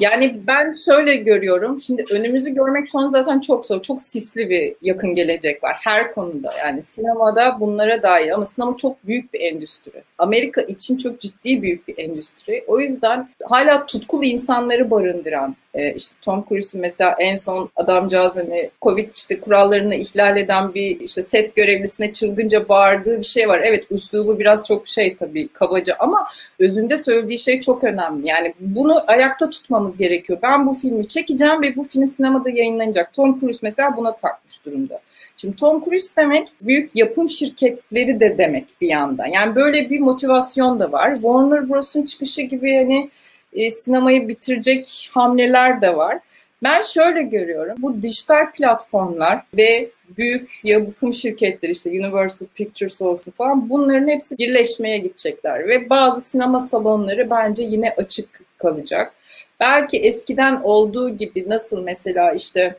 Yani 0.00 0.40
ben 0.46 0.72
şöyle 0.72 1.16
görüyorum. 1.16 1.80
Şimdi 1.80 2.04
önümüzü 2.10 2.50
görmek 2.50 2.86
şu 2.92 2.98
an 2.98 3.08
zaten 3.08 3.40
çok 3.40 3.66
zor. 3.66 3.82
Çok 3.82 4.02
sisli 4.02 4.50
bir 4.50 4.74
yakın 4.82 5.14
gelecek 5.14 5.64
var 5.64 5.76
her 5.84 6.14
konuda. 6.14 6.52
Yani 6.58 6.82
sinemada 6.82 7.60
bunlara 7.60 8.02
dair 8.02 8.30
ama 8.30 8.46
sinema 8.46 8.76
çok 8.76 9.06
büyük 9.06 9.34
bir 9.34 9.40
endüstri. 9.40 10.02
Amerika 10.18 10.62
için 10.62 10.96
çok 10.96 11.20
ciddi 11.20 11.62
büyük 11.62 11.88
bir 11.88 11.98
endüstri. 11.98 12.64
O 12.66 12.80
yüzden 12.80 13.28
hala 13.44 13.86
tutkulu 13.86 14.24
insanları 14.24 14.90
barındıran 14.90 15.56
e, 15.74 15.94
işte 15.94 16.14
Tom 16.20 16.44
Cruise'un 16.48 16.80
mesela 16.80 17.16
en 17.18 17.36
son 17.36 17.70
adamcağız 17.76 18.36
hani 18.36 18.70
Covid 18.82 19.12
işte 19.12 19.40
kurallarını 19.40 19.94
ihlal 19.94 20.36
eden 20.36 20.74
bir 20.74 21.00
işte 21.00 21.22
set 21.22 21.56
görevlisine 21.56 22.12
çılgınca 22.12 22.68
bağırdığı 22.68 23.18
bir 23.18 23.24
şey 23.24 23.48
var. 23.48 23.60
Evet 23.64 23.84
üslubu 23.90 24.38
biraz 24.38 24.64
çok 24.64 24.88
şey 24.88 25.16
tabii 25.16 25.48
kabaca 25.48 25.96
ama 25.98 26.26
özünde 26.58 26.98
söylediği 26.98 27.38
şey 27.38 27.60
çok 27.60 27.84
önemli. 27.84 28.28
Yani 28.28 28.54
bunu 28.60 28.94
ayakta 29.06 29.50
tutmamız 29.50 29.98
gerekiyor. 29.98 30.38
Ben 30.42 30.66
bu 30.66 30.74
filmi 30.74 31.06
çekeceğim 31.06 31.62
ve 31.62 31.76
bu 31.76 31.82
film 31.82 32.08
sinemada 32.08 32.50
yayınlanacak. 32.50 33.12
Tom 33.12 33.40
Cruise 33.40 33.60
mesela 33.62 33.96
buna 33.96 34.16
takmış 34.16 34.64
durumda. 34.66 35.00
Şimdi 35.36 35.56
Tom 35.56 35.84
Cruise 35.84 36.16
demek 36.16 36.48
büyük 36.60 36.96
yapım 36.96 37.28
şirketleri 37.28 38.20
de 38.20 38.38
demek 38.38 38.66
bir 38.80 38.88
yandan. 38.88 39.26
Yani 39.26 39.54
böyle 39.54 39.90
bir 39.90 40.00
motivasyon 40.00 40.80
da 40.80 40.92
var. 40.92 41.14
Warner 41.14 41.68
Bros'un 41.68 42.02
çıkışı 42.02 42.42
gibi 42.42 42.76
hani 42.76 43.10
e, 43.52 43.70
sinemayı 43.70 44.28
bitirecek 44.28 45.10
hamleler 45.12 45.82
de 45.82 45.96
var. 45.96 46.18
Ben 46.62 46.82
şöyle 46.82 47.22
görüyorum. 47.22 47.76
Bu 47.78 48.02
dijital 48.02 48.52
platformlar 48.52 49.42
ve 49.56 49.90
büyük 50.16 50.60
yapım 50.64 51.12
şirketleri 51.12 51.72
işte 51.72 51.90
Universal 51.90 52.46
Pictures 52.54 53.02
olsun 53.02 53.30
falan 53.32 53.70
bunların 53.70 54.08
hepsi 54.08 54.38
birleşmeye 54.38 54.98
gidecekler 54.98 55.68
ve 55.68 55.90
bazı 55.90 56.20
sinema 56.20 56.60
salonları 56.60 57.30
bence 57.30 57.62
yine 57.62 57.94
açık 57.96 58.40
kalacak. 58.58 59.14
Belki 59.60 59.98
eskiden 59.98 60.60
olduğu 60.62 61.16
gibi 61.16 61.48
nasıl 61.48 61.82
mesela 61.82 62.32
işte 62.32 62.76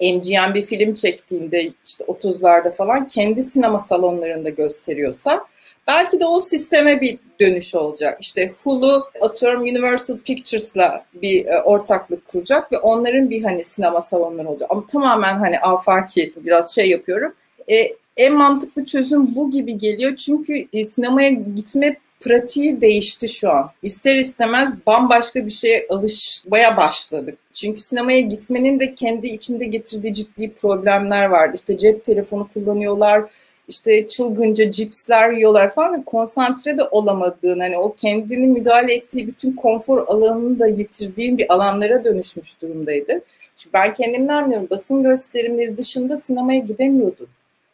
MGM 0.00 0.54
bir 0.54 0.62
film 0.62 0.94
çektiğinde 0.94 1.72
işte 1.84 2.04
30'larda 2.04 2.72
falan 2.72 3.06
kendi 3.06 3.42
sinema 3.42 3.78
salonlarında 3.78 4.50
gösteriyorsa 4.50 5.46
belki 5.86 6.20
de 6.20 6.26
o 6.26 6.40
sisteme 6.40 7.00
bir 7.00 7.18
dönüş 7.40 7.74
olacak. 7.74 8.18
İşte 8.20 8.52
Hulu 8.64 9.10
atıyorum 9.20 9.60
Universal 9.60 10.18
Pictures'la 10.18 11.04
bir 11.14 11.46
e, 11.46 11.62
ortaklık 11.62 12.28
kuracak 12.28 12.72
ve 12.72 12.78
onların 12.78 13.30
bir 13.30 13.42
hani 13.42 13.64
sinema 13.64 14.00
salonları 14.00 14.48
olacak. 14.48 14.70
Ama 14.70 14.86
tamamen 14.86 15.34
hani 15.38 15.58
afaki 15.60 16.32
biraz 16.36 16.74
şey 16.74 16.90
yapıyorum. 16.90 17.34
E, 17.70 17.88
en 18.16 18.34
mantıklı 18.34 18.84
çözüm 18.84 19.34
bu 19.34 19.50
gibi 19.50 19.78
geliyor. 19.78 20.16
Çünkü 20.16 20.66
e, 20.72 20.84
sinemaya 20.84 21.30
gitme 21.30 21.96
pratiği 22.20 22.80
değişti 22.80 23.28
şu 23.28 23.50
an. 23.50 23.70
İster 23.82 24.14
istemez 24.14 24.72
bambaşka 24.86 25.46
bir 25.46 25.50
şeye 25.50 25.86
alışmaya 25.90 26.76
başladık. 26.76 27.38
Çünkü 27.52 27.80
sinemaya 27.80 28.20
gitmenin 28.20 28.80
de 28.80 28.94
kendi 28.94 29.26
içinde 29.26 29.64
getirdiği 29.64 30.14
ciddi 30.14 30.52
problemler 30.52 31.26
vardı. 31.26 31.56
İşte 31.56 31.78
cep 31.78 32.04
telefonu 32.04 32.48
kullanıyorlar, 32.54 33.24
işte 33.68 34.08
çılgınca 34.08 34.70
cipsler 34.70 35.32
yiyorlar 35.32 35.74
falan 35.74 36.02
konsantre 36.02 36.78
de 36.78 36.82
olamadığın 36.82 37.60
hani 37.60 37.78
o 37.78 37.94
kendini 37.94 38.46
müdahale 38.46 38.94
ettiği 38.94 39.26
bütün 39.26 39.52
konfor 39.52 40.06
alanını 40.08 40.58
da 40.58 40.66
yitirdiğin 40.66 41.38
bir 41.38 41.52
alanlara 41.52 42.04
dönüşmüş 42.04 42.62
durumdaydı. 42.62 43.20
Çünkü 43.56 43.72
ben 43.72 43.94
kendimden 43.94 44.42
anlıyorum 44.42 44.66
basın 44.70 45.02
gösterimleri 45.02 45.76
dışında 45.76 46.16
sinemaya 46.16 46.58
gidemiyordum. 46.58 47.28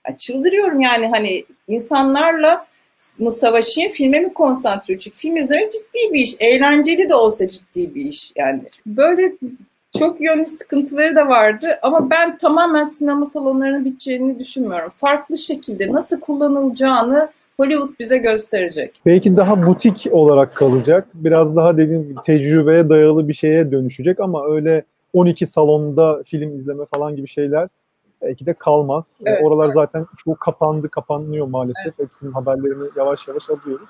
Yani 0.07 0.17
çıldırıyorum 0.17 0.81
yani 0.81 1.07
hani 1.07 1.45
insanlarla 1.69 2.67
mı 3.19 3.31
savaşayım, 3.31 3.91
filme 3.91 4.21
mi 4.21 4.35
konsantre 4.35 4.99
Çünkü 4.99 5.17
film 5.17 5.37
izlemek 5.37 5.73
ciddi 5.73 6.13
bir 6.13 6.21
iş. 6.21 6.35
Eğlenceli 6.41 7.09
de 7.09 7.15
olsa 7.15 7.49
ciddi 7.49 7.95
bir 7.95 8.05
iş 8.05 8.33
yani. 8.37 8.63
Böyle 8.87 9.33
çok 9.99 10.21
yönlü 10.21 10.47
sıkıntıları 10.47 11.17
da 11.17 11.29
vardı 11.29 11.67
ama 11.83 12.11
ben 12.11 12.37
tamamen 12.39 12.85
sinema 12.85 13.25
salonlarının 13.25 13.85
biteceğini 13.85 14.39
düşünmüyorum. 14.39 14.93
Farklı 14.97 15.39
şekilde 15.39 15.93
nasıl 15.93 16.21
kullanılacağını 16.21 17.29
Hollywood 17.57 17.91
bize 17.99 18.19
gösterecek. 18.19 19.01
Belki 19.07 19.37
daha 19.37 19.67
butik 19.67 20.07
olarak 20.11 20.55
kalacak. 20.55 21.09
Biraz 21.15 21.57
daha 21.57 21.79
dediğim 21.79 22.03
gibi 22.03 22.21
tecrübeye 22.25 22.89
dayalı 22.89 23.29
bir 23.29 23.35
şeye 23.35 23.73
dönüşecek 23.73 24.21
ama 24.21 24.47
öyle 24.47 24.85
12 25.13 25.47
salonda 25.47 26.23
film 26.23 26.57
izleme 26.57 26.85
falan 26.87 27.17
gibi 27.17 27.29
şeyler 27.29 27.69
belki 28.23 28.47
de 28.47 28.55
kalmaz. 28.55 29.19
Evet, 29.25 29.41
Oralar 29.45 29.69
zaten 29.69 30.07
çok 30.25 30.41
kapandı, 30.41 30.89
kapanıyor 30.89 31.47
maalesef. 31.47 31.87
Evet. 31.87 31.99
Hepsinin 31.99 32.33
haberlerini 32.33 32.89
yavaş 32.97 33.29
yavaş 33.29 33.51
alıyoruz. 33.51 33.89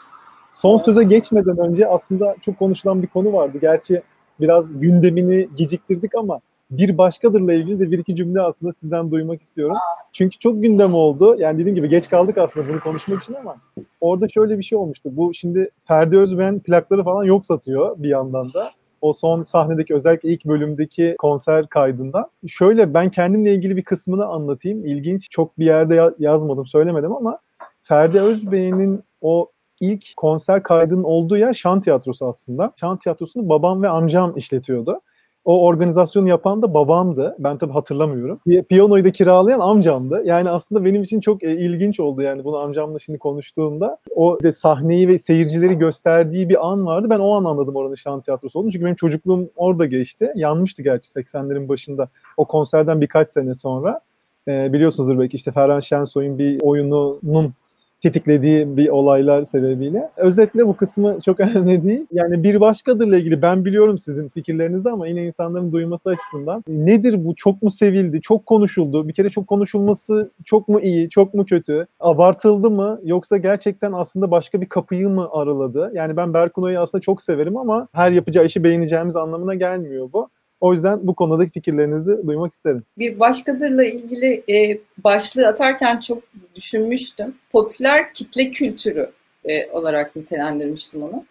Son 0.52 0.78
söze 0.78 1.04
geçmeden 1.04 1.58
önce 1.58 1.86
aslında 1.86 2.36
çok 2.44 2.58
konuşulan 2.58 3.02
bir 3.02 3.06
konu 3.06 3.32
vardı. 3.32 3.58
Gerçi 3.60 4.02
biraz 4.40 4.80
gündemini 4.80 5.48
geciktirdik 5.56 6.14
ama 6.14 6.40
bir 6.70 6.98
başkadırla 6.98 7.52
ilgili 7.52 7.80
de 7.80 7.90
bir 7.90 7.98
iki 7.98 8.16
cümle 8.16 8.40
aslında 8.40 8.72
sizden 8.72 9.10
duymak 9.10 9.42
istiyorum. 9.42 9.76
Çünkü 10.12 10.38
çok 10.38 10.62
gündem 10.62 10.94
oldu. 10.94 11.36
Yani 11.38 11.58
dediğim 11.58 11.76
gibi 11.76 11.88
geç 11.88 12.10
kaldık 12.10 12.38
aslında 12.38 12.68
bunu 12.68 12.80
konuşmak 12.80 13.22
için 13.22 13.34
ama 13.34 13.56
orada 14.00 14.28
şöyle 14.28 14.58
bir 14.58 14.62
şey 14.62 14.78
olmuştu. 14.78 15.10
Bu 15.12 15.34
şimdi 15.34 15.70
Ferdi 15.84 16.18
Özben 16.18 16.60
plakları 16.60 17.04
falan 17.04 17.24
yok 17.24 17.46
satıyor 17.46 17.94
bir 17.98 18.08
yandan 18.08 18.52
da. 18.52 18.70
O 19.00 19.12
son 19.12 19.42
sahnedeki 19.42 19.94
özellikle 19.94 20.28
ilk 20.28 20.44
bölümdeki 20.44 21.14
konser 21.18 21.66
kaydında. 21.66 22.30
Şöyle 22.46 22.94
ben 22.94 23.10
kendimle 23.10 23.54
ilgili 23.54 23.76
bir 23.76 23.84
kısmını 23.84 24.26
anlatayım. 24.26 24.86
İlginç 24.86 25.30
çok 25.30 25.58
bir 25.58 25.66
yerde 25.66 26.14
yazmadım 26.18 26.66
söylemedim 26.66 27.12
ama 27.12 27.38
Ferdi 27.82 28.20
Özbey'in 28.20 29.02
o 29.20 29.50
ilk 29.82 30.16
konser 30.16 30.62
kaydının 30.62 31.04
olduğu 31.04 31.36
yer 31.36 31.54
Şan 31.54 31.80
Tiyatrosu 31.80 32.26
aslında. 32.26 32.72
Şan 32.76 32.96
Tiyatrosu'nu 32.96 33.48
babam 33.48 33.82
ve 33.82 33.88
amcam 33.88 34.36
işletiyordu. 34.36 35.00
O 35.44 35.66
organizasyonu 35.66 36.28
yapan 36.28 36.62
da 36.62 36.74
babamdı. 36.74 37.36
Ben 37.38 37.58
tabii 37.58 37.72
hatırlamıyorum. 37.72 38.40
Piyanoyu 38.68 39.04
da 39.04 39.12
kiralayan 39.12 39.60
amcamdı. 39.60 40.22
Yani 40.24 40.50
aslında 40.50 40.84
benim 40.84 41.02
için 41.02 41.20
çok 41.20 41.42
e, 41.42 41.56
ilginç 41.56 42.00
oldu 42.00 42.22
yani 42.22 42.44
bunu 42.44 42.56
amcamla 42.56 42.98
şimdi 42.98 43.18
konuştuğumda. 43.18 43.98
O 44.16 44.38
de 44.42 44.52
sahneyi 44.52 45.08
ve 45.08 45.18
seyircileri 45.18 45.78
gösterdiği 45.78 46.48
bir 46.48 46.68
an 46.70 46.86
vardı. 46.86 47.10
Ben 47.10 47.18
o 47.18 47.34
an 47.34 47.44
anladım 47.44 47.76
oranın 47.76 47.94
şan 47.94 48.20
tiyatrosu 48.20 48.58
olduğunu. 48.58 48.72
Çünkü 48.72 48.84
benim 48.84 48.96
çocukluğum 48.96 49.48
orada 49.56 49.86
geçti. 49.86 50.32
Yanmıştı 50.34 50.82
gerçi 50.82 51.08
80'lerin 51.08 51.68
başında. 51.68 52.08
O 52.36 52.44
konserden 52.44 53.00
birkaç 53.00 53.28
sene 53.28 53.54
sonra. 53.54 54.00
E, 54.48 54.72
biliyorsunuzdur 54.72 55.18
belki 55.18 55.36
işte 55.36 55.52
Ferhan 55.52 55.80
Şensoy'un 55.80 56.38
bir 56.38 56.60
oyununun 56.62 57.54
tetiklediği 58.02 58.76
bir 58.76 58.88
olaylar 58.88 59.44
sebebiyle. 59.44 60.10
Özetle 60.16 60.66
bu 60.66 60.76
kısmı 60.76 61.18
çok 61.24 61.40
önemli 61.40 61.84
değil. 61.84 62.06
Yani 62.12 62.42
bir 62.42 62.60
başkadırla 62.60 63.16
ilgili 63.16 63.42
ben 63.42 63.64
biliyorum 63.64 63.98
sizin 63.98 64.28
fikirlerinizi 64.28 64.90
ama 64.90 65.08
yine 65.08 65.24
insanların 65.26 65.72
duyması 65.72 66.10
açısından 66.10 66.64
nedir 66.68 67.24
bu? 67.24 67.34
Çok 67.34 67.62
mu 67.62 67.70
sevildi? 67.70 68.20
Çok 68.20 68.46
konuşuldu. 68.46 69.08
Bir 69.08 69.12
kere 69.12 69.28
çok 69.28 69.46
konuşulması 69.46 70.30
çok 70.44 70.68
mu 70.68 70.80
iyi? 70.80 71.10
Çok 71.10 71.34
mu 71.34 71.44
kötü? 71.44 71.86
Abartıldı 72.00 72.70
mı? 72.70 73.00
Yoksa 73.04 73.36
gerçekten 73.36 73.92
aslında 73.92 74.30
başka 74.30 74.60
bir 74.60 74.68
kapıyı 74.68 75.08
mı 75.08 75.28
araladı? 75.32 75.90
Yani 75.94 76.16
ben 76.16 76.34
Berkuno'yu 76.34 76.78
aslında 76.80 77.02
çok 77.02 77.22
severim 77.22 77.56
ama 77.56 77.88
her 77.92 78.12
yapacağı 78.12 78.46
işi 78.46 78.64
beğeneceğimiz 78.64 79.16
anlamına 79.16 79.54
gelmiyor 79.54 80.08
bu. 80.12 80.28
O 80.62 80.72
yüzden 80.72 81.06
bu 81.06 81.14
konudaki 81.14 81.50
fikirlerinizi 81.52 82.26
duymak 82.26 82.52
isterim. 82.52 82.84
Bir 82.98 83.20
başkadırla 83.20 83.84
ilgili 83.84 84.42
e, 84.52 84.78
başlığı 85.04 85.46
atarken 85.46 85.98
çok 85.98 86.22
düşünmüştüm. 86.54 87.34
Popüler 87.52 88.12
kitle 88.12 88.50
kültürü 88.50 89.10
e, 89.44 89.70
olarak 89.70 90.16
nitelendirmiştim 90.16 91.02
onu. 91.02 91.24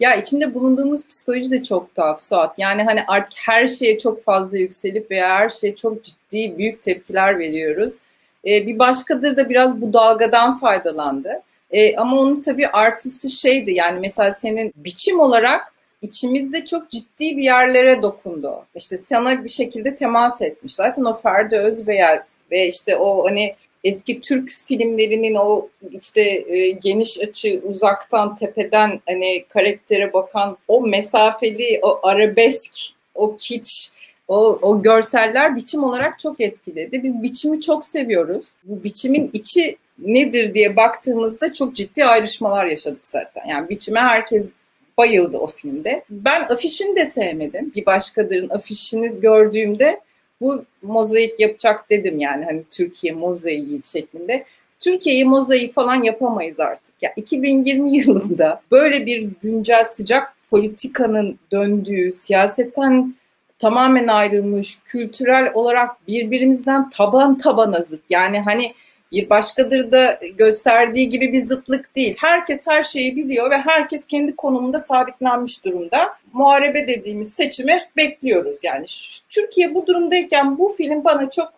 Ya 0.00 0.14
içinde 0.14 0.54
bulunduğumuz 0.54 1.08
psikoloji 1.08 1.50
de 1.50 1.62
çok 1.62 1.94
tuhaf 1.94 2.20
Suat. 2.20 2.58
Yani 2.58 2.82
hani 2.82 3.00
artık 3.06 3.32
her 3.46 3.66
şeye 3.68 3.98
çok 3.98 4.22
fazla 4.22 4.58
yükselip 4.58 5.10
veya 5.10 5.28
her 5.28 5.48
şeye 5.48 5.74
çok 5.74 6.02
ciddi 6.02 6.58
büyük 6.58 6.82
tepkiler 6.82 7.38
veriyoruz. 7.38 7.92
E, 8.46 8.66
bir 8.66 8.78
başkadır 8.78 9.36
da 9.36 9.48
biraz 9.48 9.80
bu 9.80 9.92
dalgadan 9.92 10.58
faydalandı. 10.58 11.42
E, 11.70 11.96
ama 11.96 12.20
onun 12.20 12.40
tabii 12.40 12.68
artısı 12.68 13.30
şeydi 13.30 13.72
yani 13.72 14.00
mesela 14.00 14.32
senin 14.32 14.72
biçim 14.76 15.20
olarak 15.20 15.73
içimizde 16.04 16.64
çok 16.64 16.90
ciddi 16.90 17.36
bir 17.36 17.42
yerlere 17.42 18.02
dokundu. 18.02 18.66
İşte 18.74 18.96
sana 18.96 19.44
bir 19.44 19.48
şekilde 19.48 19.94
temas 19.94 20.42
etmiş. 20.42 20.74
Zaten 20.74 21.04
o 21.04 21.14
Ferdi 21.14 21.56
Özbeyel 21.56 22.22
ve 22.50 22.66
işte 22.66 22.96
o 22.96 23.26
hani 23.26 23.54
eski 23.84 24.20
Türk 24.20 24.50
filmlerinin 24.50 25.34
o 25.34 25.68
işte 25.90 26.20
e, 26.48 26.70
geniş 26.70 27.20
açı 27.20 27.62
uzaktan 27.64 28.36
tepeden 28.36 29.00
hani 29.06 29.44
karaktere 29.48 30.12
bakan 30.12 30.56
o 30.68 30.80
mesafeli 30.80 31.80
o 31.82 32.00
arabesk 32.02 32.72
o 33.14 33.36
kiç 33.36 33.90
o, 34.28 34.58
o 34.62 34.82
görseller 34.82 35.56
biçim 35.56 35.84
olarak 35.84 36.18
çok 36.18 36.40
etkiledi. 36.40 37.02
Biz 37.02 37.22
biçimi 37.22 37.60
çok 37.60 37.84
seviyoruz. 37.84 38.52
Bu 38.64 38.84
biçimin 38.84 39.30
içi 39.32 39.76
nedir 39.98 40.54
diye 40.54 40.76
baktığımızda 40.76 41.52
çok 41.52 41.76
ciddi 41.76 42.04
ayrışmalar 42.04 42.66
yaşadık 42.66 43.06
zaten. 43.06 43.46
Yani 43.48 43.68
biçime 43.68 44.00
herkes 44.00 44.50
bayıldı 44.98 45.38
o 45.38 45.46
filmde. 45.46 46.04
Ben 46.10 46.42
afişini 46.42 46.96
de 46.96 47.06
sevmedim. 47.06 47.72
Bir 47.76 47.86
başkadırın 47.86 48.48
afişini 48.48 49.20
gördüğümde 49.20 50.00
bu 50.40 50.64
mozaik 50.82 51.40
yapacak 51.40 51.90
dedim 51.90 52.18
yani 52.18 52.44
hani 52.44 52.64
Türkiye 52.70 53.12
mozaiği 53.12 53.82
şeklinde. 53.82 54.44
Türkiye'yi 54.80 55.24
mozaiği 55.24 55.72
falan 55.72 56.02
yapamayız 56.02 56.60
artık. 56.60 56.94
Ya 57.02 57.12
2020 57.16 57.98
yılında 57.98 58.62
böyle 58.70 59.06
bir 59.06 59.28
güncel 59.42 59.84
sıcak 59.84 60.34
politikanın 60.50 61.38
döndüğü, 61.52 62.12
siyasetten 62.12 63.14
tamamen 63.58 64.08
ayrılmış, 64.08 64.78
kültürel 64.84 65.50
olarak 65.54 66.08
birbirimizden 66.08 66.90
taban 66.90 67.38
tabana 67.38 67.82
zıt. 67.82 68.02
Yani 68.10 68.40
hani 68.40 68.74
bir 69.12 69.30
başkadır 69.30 69.92
da 69.92 70.18
gösterdiği 70.38 71.08
gibi 71.08 71.32
bir 71.32 71.46
zıtlık 71.46 71.96
değil. 71.96 72.16
Herkes 72.20 72.66
her 72.66 72.82
şeyi 72.82 73.16
biliyor 73.16 73.50
ve 73.50 73.58
herkes 73.58 74.06
kendi 74.06 74.36
konumunda 74.36 74.80
sabitlenmiş 74.80 75.64
durumda. 75.64 76.16
Muharebe 76.32 76.88
dediğimiz 76.88 77.32
seçimi 77.32 77.88
bekliyoruz. 77.96 78.56
Yani 78.62 78.84
Türkiye 79.28 79.74
bu 79.74 79.86
durumdayken 79.86 80.58
bu 80.58 80.68
film 80.68 81.04
bana 81.04 81.30
çok 81.30 81.52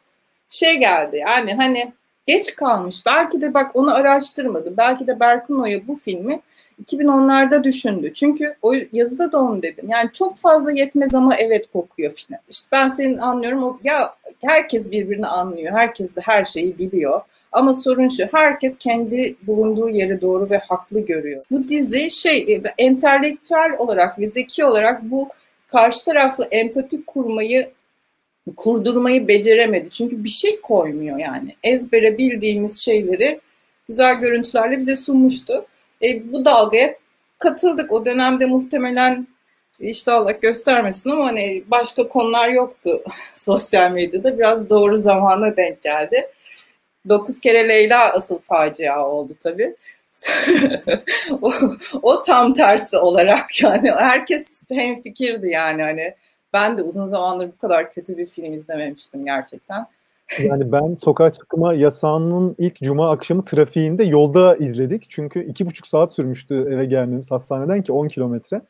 şey 0.49 0.77
geldi. 0.77 1.17
Yani 1.17 1.55
hani 1.55 1.93
geç 2.27 2.55
kalmış. 2.55 3.07
Belki 3.07 3.41
de 3.41 3.55
bak 3.55 3.77
onu 3.77 3.95
araştırmadı. 3.95 4.77
Belki 4.77 5.07
de 5.07 5.21
Berkun 5.21 5.61
Oya 5.61 5.89
bu 5.89 5.95
filmi 5.95 6.41
2010'larda 6.85 7.65
düşündü. 7.65 8.13
Çünkü 8.13 8.57
o 8.63 8.75
yazıda 8.93 9.33
da 9.33 9.39
onu 9.39 9.63
dedim. 9.63 9.89
Yani 9.89 10.13
çok 10.13 10.37
fazla 10.37 10.73
yetmez 10.73 11.15
ama 11.15 11.37
evet 11.37 11.73
kokuyor 11.73 12.13
film. 12.13 12.39
İşte 12.49 12.69
ben 12.73 12.89
senin 12.89 13.17
anlıyorum. 13.17 13.63
O, 13.63 13.79
ya 13.85 14.15
herkes 14.43 14.91
birbirini 14.91 15.27
anlıyor. 15.27 15.73
Herkes 15.73 16.17
de 16.17 16.21
her 16.21 16.45
şeyi 16.45 16.79
biliyor. 16.79 17.21
Ama 17.57 17.75
sorun 17.75 18.09
şu, 18.09 18.25
herkes 18.33 18.79
kendi 18.79 19.37
bulunduğu 19.43 19.89
yeri 19.89 20.21
doğru 20.21 20.51
ve 20.51 20.59
haklı 20.59 21.01
görüyor. 21.01 21.45
Bu 21.51 21.69
dizi 21.69 22.11
şey, 22.11 22.39
e, 22.39 22.63
entelektüel 22.79 23.71
olarak 23.79 24.19
ve 24.19 24.27
zeki 24.27 24.65
olarak 24.65 25.03
bu 25.03 25.29
karşı 25.67 26.05
taraflı 26.05 26.49
empati 26.51 27.05
kurmayı 27.05 27.71
kurdurmayı 28.57 29.29
beceremedi. 29.29 29.91
Çünkü 29.91 30.25
bir 30.25 30.29
şey 30.29 30.61
koymuyor 30.61 31.19
yani. 31.19 31.57
Ezbere 31.63 32.19
bildiğimiz 32.19 32.79
şeyleri 32.81 33.41
güzel 33.89 34.15
görüntülerle 34.15 34.79
bize 34.79 34.97
sunmuştu. 34.97 35.67
E, 36.03 36.33
bu 36.33 36.45
dalgaya 36.45 36.95
katıldık. 37.39 37.93
O 37.93 38.07
dönemde 38.07 38.47
muhtemelen 38.47 39.27
işte 39.81 40.13
Allah 40.13 40.33
göstermesin 40.33 41.11
ama 41.11 41.27
hani 41.27 41.65
başka 41.67 42.09
konular 42.09 42.49
yoktu 42.49 43.03
sosyal 43.35 43.91
medyada. 43.91 44.39
Biraz 44.39 44.71
doğru 44.71 44.97
zamana 44.97 45.57
denk 45.57 45.83
geldi. 45.83 46.27
Dokuz 47.09 47.41
kere 47.41 47.69
Leyla 47.69 48.13
asıl 48.13 48.39
facia 48.39 49.07
oldu 49.09 49.33
tabii. 49.43 49.77
o, 51.43 51.53
o 52.03 52.23
tam 52.23 52.53
tersi 52.53 52.97
olarak 52.97 53.63
yani 53.63 53.91
herkes 53.91 54.65
hem 54.71 55.03
fikirdi 55.03 55.49
yani 55.51 55.83
hani 55.83 56.15
ben 56.53 56.79
de 56.79 56.83
uzun 56.83 57.07
zamandır 57.07 57.49
bu 57.49 57.57
kadar 57.59 57.91
kötü 57.91 58.17
bir 58.17 58.27
film 58.27 58.53
izlememiştim 58.53 59.25
gerçekten. 59.25 59.87
Yani 60.39 60.73
ben 60.73 60.95
sokağa 60.95 61.33
çıkma 61.33 61.75
yasağının 61.75 62.55
ilk 62.59 62.77
cuma 62.77 63.11
akşamı 63.11 63.45
trafiğinde 63.45 64.05
yolda 64.05 64.57
izledik. 64.57 65.07
Çünkü 65.11 65.45
iki 65.45 65.67
buçuk 65.67 65.87
saat 65.87 66.13
sürmüştü 66.13 66.69
eve 66.71 66.85
gelmemiz 66.85 67.31
hastaneden 67.31 67.83
ki 67.83 67.93
10 67.93 68.09
kilometre 68.09 68.61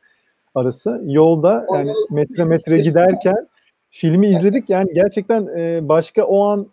arası. 0.54 1.00
Yolda 1.04 1.66
yani 1.74 1.92
metre 2.10 2.44
metre 2.44 2.78
giderken 2.82 3.48
filmi 3.90 4.26
izledik. 4.26 4.70
Yani 4.70 4.94
gerçekten 4.94 5.48
başka 5.88 6.24
o 6.24 6.46
an 6.46 6.68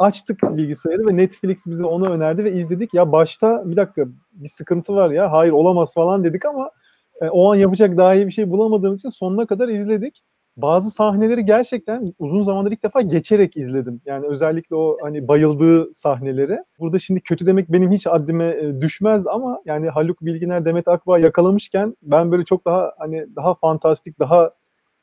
açtık 0.00 0.42
bilgisayarı 0.42 1.06
ve 1.06 1.16
Netflix 1.16 1.66
bize 1.66 1.84
onu 1.84 2.08
önerdi 2.08 2.44
ve 2.44 2.52
izledik. 2.52 2.94
Ya 2.94 3.12
başta 3.12 3.62
bir 3.70 3.76
dakika 3.76 4.04
bir 4.32 4.48
sıkıntı 4.48 4.94
var 4.94 5.10
ya 5.10 5.32
hayır 5.32 5.52
olamaz 5.52 5.94
falan 5.94 6.24
dedik 6.24 6.44
ama 6.44 6.70
o 7.30 7.52
an 7.52 7.56
yapacak 7.56 7.96
daha 7.96 8.14
iyi 8.14 8.26
bir 8.26 8.32
şey 8.32 8.50
bulamadığımız 8.50 9.00
için 9.00 9.08
sonuna 9.08 9.46
kadar 9.46 9.68
izledik 9.68 10.22
bazı 10.62 10.90
sahneleri 10.90 11.44
gerçekten 11.44 12.14
uzun 12.18 12.42
zamandır 12.42 12.72
ilk 12.72 12.82
defa 12.82 13.00
geçerek 13.00 13.56
izledim. 13.56 14.00
Yani 14.06 14.26
özellikle 14.26 14.76
o 14.76 14.96
hani 15.02 15.28
bayıldığı 15.28 15.94
sahneleri. 15.94 16.58
Burada 16.78 16.98
şimdi 16.98 17.20
kötü 17.20 17.46
demek 17.46 17.72
benim 17.72 17.90
hiç 17.90 18.06
addime 18.06 18.44
e, 18.44 18.80
düşmez 18.80 19.26
ama 19.26 19.62
yani 19.64 19.88
Haluk 19.88 20.20
Bilginer, 20.20 20.64
Demet 20.64 20.88
Akbağ 20.88 21.18
yakalamışken 21.18 21.96
ben 22.02 22.32
böyle 22.32 22.44
çok 22.44 22.64
daha 22.64 22.92
hani 22.98 23.26
daha 23.36 23.54
fantastik, 23.54 24.18
daha 24.18 24.50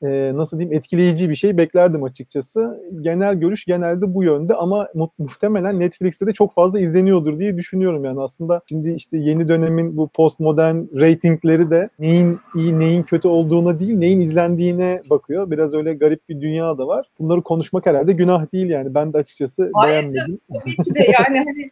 e, 0.03 0.31
nasıl 0.35 0.59
diyeyim 0.59 0.77
etkileyici 0.77 1.29
bir 1.29 1.35
şey 1.35 1.57
beklerdim 1.57 2.03
açıkçası. 2.03 2.83
Genel 3.01 3.35
görüş 3.35 3.65
genelde 3.65 4.13
bu 4.13 4.23
yönde 4.23 4.53
ama 4.53 4.87
mu- 4.93 5.11
muhtemelen 5.17 5.79
Netflix'te 5.79 6.27
de 6.27 6.33
çok 6.33 6.53
fazla 6.53 6.79
izleniyordur 6.79 7.39
diye 7.39 7.57
düşünüyorum 7.57 8.05
yani 8.05 8.21
aslında 8.21 8.61
şimdi 8.69 8.91
işte 8.91 9.17
yeni 9.17 9.47
dönemin 9.47 9.97
bu 9.97 10.07
postmodern 10.07 10.77
ratingleri 10.95 11.71
de 11.71 11.89
neyin 11.99 12.39
iyi 12.55 12.79
neyin 12.79 13.03
kötü 13.03 13.27
olduğuna 13.27 13.79
değil 13.79 13.97
neyin 13.97 14.19
izlendiğine 14.19 15.01
bakıyor. 15.09 15.51
Biraz 15.51 15.73
öyle 15.73 15.93
garip 15.93 16.29
bir 16.29 16.41
dünya 16.41 16.77
da 16.77 16.87
var. 16.87 17.05
Bunları 17.19 17.41
konuşmak 17.41 17.85
herhalde 17.85 18.13
günah 18.13 18.53
değil 18.53 18.69
yani 18.69 18.93
ben 18.93 19.13
de 19.13 19.17
açıkçası 19.17 19.71
Hayır, 19.73 19.93
beğenmedim. 19.93 20.39
Tabii 20.53 20.75
ki 20.75 20.95
de 20.95 20.99
yani 21.19 21.37
hani 21.37 21.71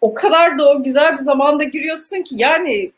o 0.00 0.14
kadar 0.14 0.58
da 0.58 0.70
o 0.70 0.82
güzel 0.82 1.12
bir 1.12 1.24
zamanda 1.24 1.64
giriyorsun 1.64 2.22
ki 2.22 2.34
yani 2.38 2.90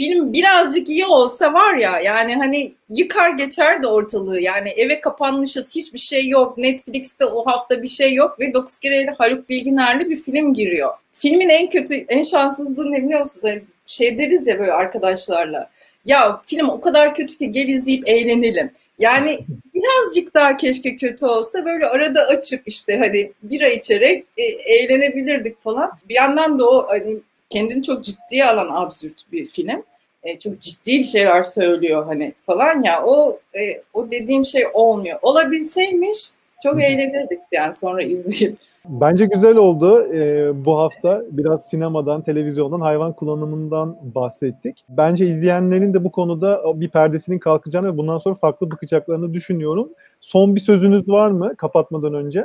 film 0.00 0.32
birazcık 0.32 0.88
iyi 0.88 1.06
olsa 1.06 1.52
var 1.52 1.76
ya 1.76 2.00
yani 2.00 2.34
hani 2.34 2.72
yıkar 2.90 3.30
geçer 3.30 3.82
de 3.82 3.86
ortalığı 3.86 4.40
yani 4.40 4.68
eve 4.68 5.00
kapanmışız 5.00 5.76
hiçbir 5.76 5.98
şey 5.98 6.28
yok 6.28 6.58
Netflix'te 6.58 7.24
o 7.24 7.46
hafta 7.46 7.82
bir 7.82 7.88
şey 7.88 8.14
yok 8.14 8.40
ve 8.40 8.54
9 8.54 8.78
kereyle 8.78 9.10
Haluk 9.18 9.48
Bilginer'li 9.48 10.10
bir 10.10 10.16
film 10.16 10.54
giriyor. 10.54 10.90
Filmin 11.12 11.48
en 11.48 11.70
kötü 11.70 11.94
en 11.94 12.22
şanssızlığı 12.22 12.92
ne 12.92 13.04
biliyor 13.04 13.20
musunuz? 13.20 13.44
Yani 13.44 13.62
şey 13.86 14.18
deriz 14.18 14.46
ya 14.46 14.58
böyle 14.58 14.72
arkadaşlarla 14.72 15.70
ya 16.04 16.42
film 16.46 16.68
o 16.68 16.80
kadar 16.80 17.14
kötü 17.14 17.38
ki 17.38 17.52
gel 17.52 17.68
izleyip 17.68 18.08
eğlenelim. 18.08 18.70
Yani 18.98 19.38
birazcık 19.74 20.34
daha 20.34 20.56
keşke 20.56 20.96
kötü 20.96 21.26
olsa 21.26 21.64
böyle 21.64 21.86
arada 21.86 22.22
açıp 22.22 22.62
işte 22.66 22.98
hani 22.98 23.32
bira 23.42 23.68
içerek 23.68 24.24
e, 24.36 24.42
eğlenebilirdik 24.74 25.62
falan. 25.62 25.90
Bir 26.08 26.14
yandan 26.14 26.58
da 26.58 26.70
o 26.70 26.88
hani 26.88 27.16
kendini 27.50 27.82
çok 27.82 28.04
ciddiye 28.04 28.46
alan 28.46 28.68
absürt 28.70 29.32
bir 29.32 29.46
film 29.46 29.82
e, 30.22 30.38
çok 30.38 30.60
ciddi 30.60 30.98
bir 30.98 31.04
şeyler 31.04 31.42
söylüyor 31.42 32.06
hani 32.06 32.32
falan 32.46 32.82
ya 32.82 33.04
o 33.04 33.38
e, 33.54 33.82
o 33.92 34.10
dediğim 34.10 34.44
şey 34.44 34.64
olmuyor. 34.74 35.18
Olabilseymiş 35.22 36.18
çok 36.62 36.82
eğlenirdik 36.82 37.40
yani 37.52 37.74
sonra 37.74 38.02
izleyip. 38.02 38.58
Bence 38.84 39.26
güzel 39.26 39.56
oldu. 39.56 40.14
Ee, 40.14 40.64
bu 40.64 40.78
hafta 40.78 41.22
biraz 41.30 41.68
sinemadan, 41.68 42.22
televizyondan, 42.22 42.80
hayvan 42.80 43.12
kullanımından 43.12 43.96
bahsettik. 44.14 44.84
Bence 44.88 45.26
izleyenlerin 45.26 45.94
de 45.94 46.04
bu 46.04 46.12
konuda 46.12 46.80
bir 46.80 46.88
perdesinin 46.88 47.38
kalkacağını 47.38 47.92
ve 47.92 47.96
bundan 47.96 48.18
sonra 48.18 48.34
farklı 48.34 48.70
bakacaklarını 48.70 49.34
düşünüyorum. 49.34 49.88
Son 50.20 50.54
bir 50.54 50.60
sözünüz 50.60 51.08
var 51.08 51.30
mı 51.30 51.56
kapatmadan 51.56 52.14
önce? 52.14 52.44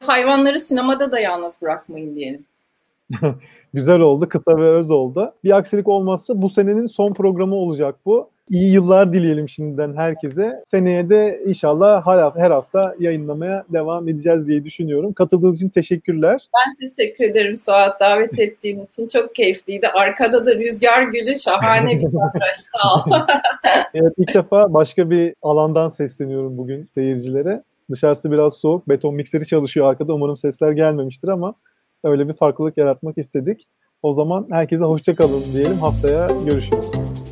Hayvanları 0.00 0.60
sinemada 0.60 1.12
da 1.12 1.20
yalnız 1.20 1.62
bırakmayın 1.62 2.14
diyelim. 2.14 2.44
Güzel 3.74 4.00
oldu, 4.00 4.28
kısa 4.28 4.56
ve 4.56 4.68
öz 4.68 4.90
oldu. 4.90 5.34
Bir 5.44 5.56
aksilik 5.56 5.88
olmazsa 5.88 6.42
bu 6.42 6.50
senenin 6.50 6.86
son 6.86 7.14
programı 7.14 7.54
olacak 7.54 7.94
bu. 8.06 8.30
İyi 8.50 8.72
yıllar 8.72 9.12
dileyelim 9.12 9.48
şimdiden 9.48 9.96
herkese. 9.96 10.62
Seneye 10.66 11.10
de 11.10 11.42
inşallah 11.46 12.06
her 12.36 12.50
hafta 12.50 12.94
yayınlamaya 12.98 13.64
devam 13.72 14.08
edeceğiz 14.08 14.46
diye 14.46 14.64
düşünüyorum. 14.64 15.12
Katıldığınız 15.12 15.56
için 15.56 15.68
teşekkürler. 15.68 16.48
Ben 16.54 16.88
teşekkür 16.88 17.24
ederim 17.24 17.56
Suat 17.56 18.00
davet 18.00 18.38
ettiğin 18.38 18.80
için. 18.80 19.08
Çok 19.08 19.34
keyifliydi. 19.34 19.88
Arkada 19.88 20.46
da 20.46 20.54
rüzgar 20.54 21.02
gülü 21.02 21.38
şahane 21.38 22.00
bir 22.00 22.04
kadraj. 22.04 22.56
Sağ 22.56 22.94
ol. 22.94 23.20
evet 23.94 24.12
ilk 24.18 24.34
defa 24.34 24.74
başka 24.74 25.10
bir 25.10 25.34
alandan 25.42 25.88
sesleniyorum 25.88 26.58
bugün 26.58 26.88
seyircilere. 26.94 27.62
Dışarısı 27.90 28.32
biraz 28.32 28.54
soğuk. 28.54 28.88
Beton 28.88 29.14
mikseri 29.14 29.46
çalışıyor 29.46 29.86
arkada. 29.90 30.14
Umarım 30.14 30.36
sesler 30.36 30.72
gelmemiştir 30.72 31.28
ama 31.28 31.54
öyle 32.06 32.28
bir 32.28 32.34
farklılık 32.34 32.76
yaratmak 32.76 33.18
istedik. 33.18 33.68
O 34.02 34.12
zaman 34.12 34.46
herkese 34.50 34.84
hoşça 34.84 35.14
kalın 35.14 35.42
diyelim. 35.54 35.78
Haftaya 35.78 36.28
görüşürüz. 36.46 37.25